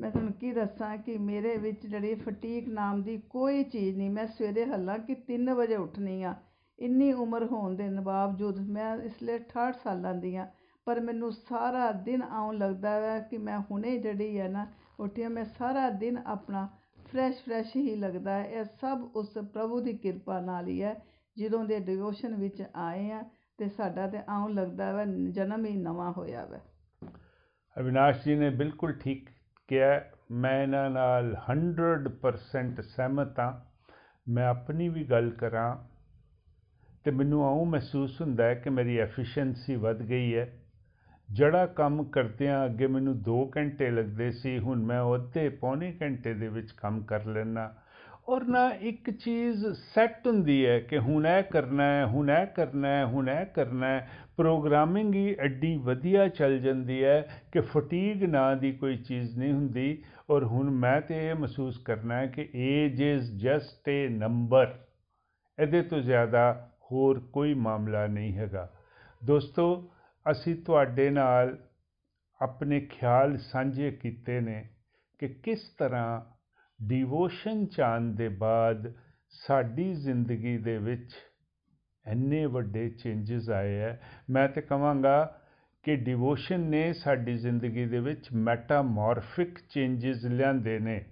ਮੈਂ 0.00 0.10
ਤੁਹਾਨੂੰ 0.10 0.32
ਕੀ 0.32 0.52
ਦੱਸਾਂ 0.52 0.96
ਕਿ 0.96 1.16
ਮੇਰੇ 1.18 1.56
ਵਿੱਚ 1.56 1.86
ਜਿਹੜੀ 1.86 2.14
ਫਟੀਕ 2.14 2.68
ਨਾਮ 2.68 3.02
ਦੀ 3.02 3.16
ਕੋਈ 3.30 3.62
ਚੀਜ਼ 3.64 3.96
ਨਹੀਂ। 3.98 4.10
ਮੈਂ 4.10 4.26
ਸਵੇਰੇ 4.26 4.64
ਹਾਲਾਂਕਿ 4.66 5.16
3 5.28 5.54
ਵਜੇ 5.54 5.76
ਉੱਠਣੀ 5.76 6.22
ਆ 6.22 6.34
ਇੰਨੀ 6.78 7.12
ਉਮਰ 7.12 7.44
ਹੋਣ 7.44 7.74
ਦੇ 7.76 7.88
ਬਾਵਜੂਦ 7.88 8.58
ਮੈਂ 8.70 8.96
ਇਸ 8.96 9.22
ਲਈ 9.22 9.38
68 9.38 9.72
ਸਾਲਾਂ 9.84 10.14
ਦੀ 10.14 10.36
ਆ, 10.36 10.46
ਪਰ 10.86 11.00
ਮੈਨੂੰ 11.00 11.32
ਸਾਰਾ 11.32 11.92
ਦਿਨ 11.92 12.22
ਆਉਂ 12.22 12.52
ਲੱਗਦਾ 12.52 12.90
ਹੈ 12.90 13.18
ਕਿ 13.20 13.38
ਮੈਂ 13.38 13.58
ਹੁਣੇ 13.70 13.98
ਜਿਹੜੀ 13.98 14.38
ਹੈ 14.40 14.48
ਨਾ 14.48 14.66
ਉੱਠਿਆ 15.00 15.28
ਮੈਂ 15.28 15.44
ਸਾਰਾ 15.44 15.90
ਦਿਨ 15.90 16.18
ਆਪਣਾ 16.26 16.68
ਫਰੈਸ਼ 17.12 17.42
ਫਰੈਸ਼ 17.44 17.76
ਹੀ 17.76 17.96
ਲੱਗਦਾ 17.96 18.32
ਹੈ 18.32 18.44
ਇਹ 18.44 18.64
ਸਭ 18.64 19.02
ਉਸ 19.16 19.38
ਪ੍ਰਭੂ 19.52 19.80
ਦੀ 19.80 19.92
ਕਿਰਪਾ 19.98 20.40
ਨਾਲ 20.40 20.68
ਹੀ 20.68 20.82
ਹੈ 20.82 20.94
ਜਦੋਂ 21.36 21.64
ਦੇ 21.64 21.78
ਡਿਵੋਸ਼ਨ 21.80 22.34
ਵਿੱਚ 22.34 22.62
ਆਏ 22.74 23.10
ਆ 23.10 23.22
ਤੇ 23.58 23.68
ਸਾਡਾ 23.68 24.06
ਤੇ 24.06 24.18
ਆਉਂ 24.28 24.48
ਲੱਗਦਾ 24.48 24.98
ਹੈ 24.98 25.04
ਜਨਮ 25.30 25.64
ਹੀ 25.66 25.76
ਨਵਾਂ 25.76 26.12
ਹੋਇਆ 26.12 26.46
ਹੈ 26.46 26.60
ਅਵਿਨਾਸ਼ 27.76 28.24
ਜੀ 28.24 28.34
ਨੇ 28.34 28.50
ਬਿਲਕੁਲ 28.50 28.92
ਠੀਕ 28.92 29.28
ਕਿਹਾ। 29.68 30.00
ਮੈਂ 30.30 30.62
ਇਹਨਾਂ 30.62 30.90
ਨਾਲ 30.90 31.36
100% 31.50 32.80
ਸਹਿਮਤ 32.82 33.38
ਹਾਂ 33.40 33.52
ਮੈਂ 34.28 34.46
ਆਪਣੀ 34.46 34.88
ਵੀ 34.88 35.04
ਗੱਲ 35.04 35.30
ਕਰਾਂ। 35.30 35.76
ਤੇ 37.04 37.10
ਮੈਨੂੰ 37.10 37.44
ਆਉਂ 37.44 37.66
ਮਹਿਸੂਸ 37.66 38.20
ਹੁੰਦਾ 38.20 38.44
ਹੈ 38.44 38.54
ਕਿ 38.54 38.70
ਮੇਰੀ 38.70 38.98
ਐਫੀਸ਼ੀਐਂਸੀ 38.98 39.76
ਵੱਧ 39.76 40.02
ਗਈ 40.02 40.34
ਹੈ। 40.36 40.52
ਜਿਹੜਾ 41.28 41.66
ਕੰਮ 41.66 42.04
ਕਰਦਿਆਂ 42.04 42.64
ਅੱਗੇ 42.64 42.86
ਮੈਨੂੰ 42.86 43.14
2 43.22 43.50
ਘੰਟੇ 43.56 43.90
ਲੱਗਦੇ 43.90 44.30
ਸੀ, 44.30 44.58
ਹੁਣ 44.58 44.82
ਮੈਂ 44.82 45.02
ਅੱਧੇ 45.14 45.48
ਪੌਣੇ 45.48 45.92
ਘੰਟੇ 46.02 46.34
ਦੇ 46.34 46.48
ਵਿੱਚ 46.48 46.70
ਕੰਮ 46.70 47.02
ਕਰ 47.02 47.24
ਲੈਣਾ 47.24 47.74
ਔਰ 48.28 48.44
ਨਾ 48.44 48.70
ਇੱਕ 48.80 49.10
ਚੀਜ਼ 49.10 49.66
ਸੈੱਟ 49.94 50.26
ਹੁੰਦੀ 50.26 50.66
ਹੈ 50.66 50.80
ਕਿ 50.80 50.98
ਹੁਣ 50.98 51.26
ਇਹ 51.26 51.42
ਕਰਨਾ 51.42 51.82
ਹੈ, 51.82 52.06
ਹੁਣ 52.06 52.30
ਇਹ 52.30 52.46
ਕਰਨਾ 52.46 52.88
ਹੈ, 52.88 53.04
ਹੁਣ 53.04 53.28
ਇਹ 53.28 53.46
ਕਰਨਾ 53.46 53.86
ਹੈ। 53.86 54.08
ਪ੍ਰੋਗਰਾਮਿੰਗ 54.36 55.14
ਹੀ 55.14 55.36
ਐਡੀ 55.38 55.76
ਵਧੀਆ 55.76 56.28
ਚੱਲ 56.28 56.58
ਜਾਂਦੀ 56.58 57.04
ਹੈ 57.04 57.28
ਕਿ 57.52 57.60
ਫਟੀਗ 57.60 58.24
ਨਾਂ 58.24 58.56
ਦੀ 58.56 58.72
ਕੋਈ 58.72 58.96
ਚੀਜ਼ 58.96 59.38
ਨਹੀਂ 59.38 59.52
ਹੁੰਦੀ। 59.52 60.02
ਔਰ 60.30 60.44
ਹੁਣ 60.44 60.70
ਮੈਂ 60.70 61.00
ਤੇ 61.00 61.28
ਇਹ 61.28 61.34
ਮਹਿਸੂਸ 61.34 61.78
ਕਰਨਾ 61.78 62.14
ਹੈ 62.14 62.26
ਕਿ 62.26 62.48
age 62.54 63.02
is 63.02 63.42
just 63.42 63.88
a 63.88 64.08
number 64.08 64.74
ਇਹਦੇ 65.58 65.82
ਤੋਂ 65.82 66.00
ਜ਼ਿਆਦਾ 66.00 66.70
ਹੋਰ 66.92 67.20
ਕੋਈ 67.20 67.54
ਮਾਮਲਾ 67.54 68.06
ਨਹੀਂ 68.06 68.36
ਹੈਗਾ। 68.36 68.72
ਦੋਸਤੋ, 69.24 69.90
ਅਸੀਂ 70.30 70.62
ਤੁਹਾਡੇ 70.62 71.10
ਨਾਲ 71.10 71.58
ਆਪਣੇ 72.42 72.80
ਖਿਆਲ 72.80 73.36
ਸਾਂਝੇ 73.36 73.90
ਕੀਤੇ 73.90 74.40
ਨੇ 74.40 74.68
ਕਿ 75.18 75.28
ਕਿਸ 75.28 75.68
ਤਰ੍ਹਾਂ 75.78 76.38
ਡਿਵੋਸ਼ਨ 76.82 77.66
ਚਾਨ 77.66 78.14
ਦੇ 78.14 78.28
ਬਾਅਦ 78.28 78.92
ਸਾਡੀ 79.30 79.94
ਜ਼ਿੰਦਗੀ 79.94 80.58
ਦੇ 80.58 80.78
ਵਿੱਚ 80.78 81.10
ਇੰਨੇ 82.06 82.46
ਵੱਡੇ 82.46 82.90
ਚੇਂਜਸ 82.90 83.50
ਆਏ 83.50 83.78
ਹੈ। 83.78 84.00
ਮੈਂ 84.30 84.48
ਤੇ 84.48 84.60
ਕਹਾਂਗਾ 84.60 85.40
ਕਿ 85.82 85.96
ਡਿਵੋਸ਼ਨ 85.96 86.60
ਨੇ 86.60 86.92
ਸਾਡੀ 86.92 87.38
ਜ਼ਿੰਦਗੀ 87.38 87.86
ਦੇ 87.86 88.00
ਵਿੱਚ 88.00 88.28
ਮੈਟਾਮੋਰਫਿਕ 88.32 89.58
ਚੇਂਜਸ 89.70 90.24
ਲਿਆਂਦੇ 90.24 90.78
ਨੇ। 90.78 91.04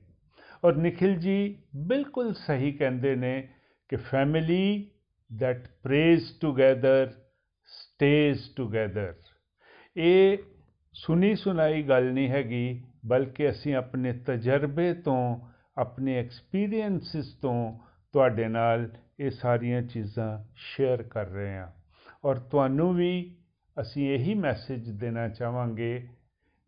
ਔਰ 0.64 0.74
ਨikhil 0.74 1.18
ਜੀ 1.18 1.62
ਬਿਲਕੁਲ 1.76 2.34
ਸਹੀ 2.34 2.72
ਕਹਿੰਦੇ 2.72 3.16
ਨੇ 3.16 3.48
ਕਿ 3.88 3.96
family 3.96 4.90
that 5.30 5.62
prays 5.84 6.32
together, 6.44 7.12
stays 7.68 8.38
together. 8.60 9.14
ਇਹ 9.96 10.38
ਸੁਣੀ 10.92 11.34
ਸੁਣਾਈ 11.36 11.82
ਗੱਲ 11.82 12.12
ਨਹੀਂ 12.12 12.28
ਹੈਗੀ, 12.28 12.82
ਬਲਕਿ 13.06 13.50
ਅਸੀਂ 13.50 13.74
ਆਪਣੇ 13.74 14.12
ਤਜਰਬੇ 14.12 14.94
ਤੋਂ, 14.94 15.40
ਆਪਣੇ 15.78 16.16
ਐਕਸਪੀਰੀਐਂਸਸ 16.16 17.34
ਤੋਂ 17.42 17.78
ਤੁਹਾਡੇ 18.12 18.48
ਨਾਲ 18.48 18.88
ਇਹ 19.20 19.30
ਸਾਰੀਆਂ 19.30 19.82
ਚੀਜ਼ਾਂ 19.82 20.44
ਸ਼ੇਅਰ 20.56 21.02
ਕਰ 21.02 21.26
ਰਹੇ 21.26 21.56
ਹਾਂ। 21.56 21.72
ਔਰ 22.24 22.36
ਤੁਹਾਨੂੰ 22.36 22.94
ਵੀ 22.94 23.36
ਅਸੀਂ 23.80 24.10
ਇਹੀ 24.14 24.34
ਮੈਸੇਜ 24.34 24.90
ਦੇਣਾ 24.90 25.28
ਚਾਹਾਂਗੇ 25.28 26.08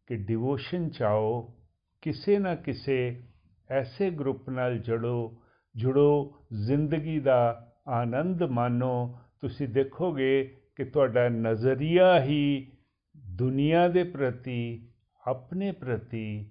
ਕਿ 0.06 0.16
ਡਿਵੋਸ਼ਨ 0.16 0.88
ਚਾਓ 0.88 1.54
ਕਿਸੇ 2.02 2.38
ਨਾ 2.38 2.54
ਕਿਸੇ 2.54 3.22
ਐਸੇ 3.70 4.10
ਗਰੁੱਪ 4.10 4.50
ਨਾਲ 4.50 4.78
ਜੁੜੋ 4.78 5.42
ਜੁੜੋ 5.76 6.34
ਜ਼ਿੰਦਗੀ 6.66 7.20
ਦਾ 7.20 7.67
ਆਨੰਦ 7.88 8.42
ਮਾਨੋ, 8.42 9.18
ਤੁਸੀਂ 9.40 9.68
ਦੇਖੋਗੇ 9.68 10.56
ਕਿ 10.76 10.84
ਤੁਹਾਡਾ 10.84 11.28
ਨਜ਼ਰੀਆ 11.28 12.22
ਹੀ 12.22 12.72
ਦੁਨੀਆ 13.16 13.88
ਦੇ 13.88 14.04
ਪ੍ਰਤੀ, 14.04 14.88
ਆਪਣੇ 15.28 15.72
ਪ੍ਰਤੀ 15.72 16.50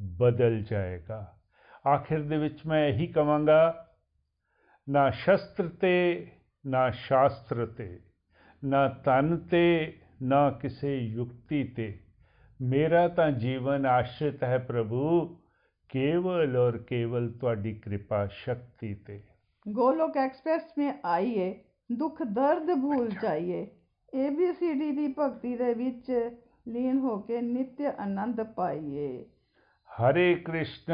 ਬਦਲ 0.00 0.62
ਜਾਏਗਾ। 0.62 1.36
ਆਖਿਰ 1.86 2.22
ਦੇ 2.22 2.38
ਵਿੱਚ 2.38 2.66
ਮੈਂ 2.66 2.86
ਇਹੀ 2.86 3.06
ਕਵਾਂਗਾ, 3.06 3.88
ਨਾ 4.88 5.10
ਸ਼ਸਤਰ 5.10 5.68
ਤੇ, 5.68 6.26
ਨਾ 6.66 6.90
ਸ਼ਾਸਤਰ 6.90 7.66
ਤੇ, 7.66 8.00
ਨਾ 8.64 8.88
ਤਨ 8.88 9.36
ਤੇ, 9.36 9.96
ਨਾ 10.22 10.50
ਕਿਸੇ 10.50 10.96
ਯੁਕਤੀ 10.96 11.64
ਤੇ। 11.64 11.98
ਮੇਰਾ 12.62 13.08
ਤਾਂ 13.08 13.30
ਜੀਵਨ 13.30 13.86
ਆਸ਼ਰਿਤ 13.86 14.44
ਹੈ 14.44 14.58
ਪ੍ਰਭੂ, 14.58 15.36
ਕੇਵਲ 15.88 16.56
ਔਰ 16.56 16.78
ਕੇਵਲ 16.78 17.32
ਤੁਹਾਡੀ 17.32 17.74
ਕਿਰਪਾ 17.74 18.26
ਸ਼ਕਤੀ 18.26 18.94
ਤੇ। 18.94 19.22
गोलोक 19.66 20.16
एक्सप्रेस 20.16 20.68
में 20.78 20.92
आइए 21.06 21.48
ਦੁੱਖ 21.90 22.22
ਦਰਦ 22.22 22.70
ਭੁੱਲ 22.80 23.08
ਜਾਈਏ। 23.22 23.66
ਏ 24.14 24.28
ਬੀ 24.30 24.52
ਸੀ 24.52 24.72
ਡੀ 24.72 24.90
ਦੀ 24.90 25.06
ਭਗਤੀ 25.18 25.56
ਦੇ 25.56 25.72
ਵਿੱਚ 25.74 26.10
ਲੀਨ 26.68 26.98
ਹੋ 26.98 27.16
ਕੇ 27.18 27.40
ਨਿੱਤ 27.40 27.80
ਆਨੰਦ 27.98 28.42
ਪਾਈਏ। 28.56 29.24
ਹਰੇ 29.90 30.34
ਕ੍ਰਿਸ਼ਨ 30.34 30.92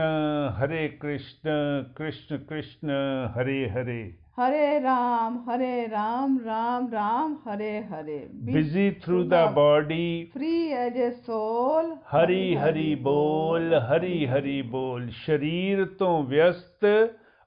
ਹਰੇ 0.58 0.88
ਕ੍ਰਿਸ਼ਨ 0.88 1.84
ਕ੍ਰਿਸ਼ਨ 1.96 2.38
ਕ੍ਰਿਸ਼ਨ 2.38 2.90
ਹਰੇ 3.36 3.68
ਹਰੇ। 3.70 4.12
ਹਰੇ 4.38 4.82
ਰਾਮ 4.82 5.38
ਹਰੇ 5.48 5.88
Ram 5.90 6.38
Ram 6.44 6.88
Ram 6.92 7.34
Hare 7.46 7.82
Hare. 7.82 8.18
Busy 8.44 8.90
through 8.90 9.22
the 9.24 9.44
body 9.46 10.30
free 10.32 10.70
as 10.72 11.00
a 11.00 11.10
soul 11.26 11.94
Hari 12.14 12.56
Hari 12.56 12.94
ਬੋਲ। 12.94 13.74
ਹਰੀ 13.74 14.26
ਹਰੀ 14.26 14.62
ਬੋਲ। 14.62 15.10
ਸਰੀਰ 15.26 15.84
ਤੋਂ 15.98 16.22
ਵਿਅਸਤ 16.24 16.86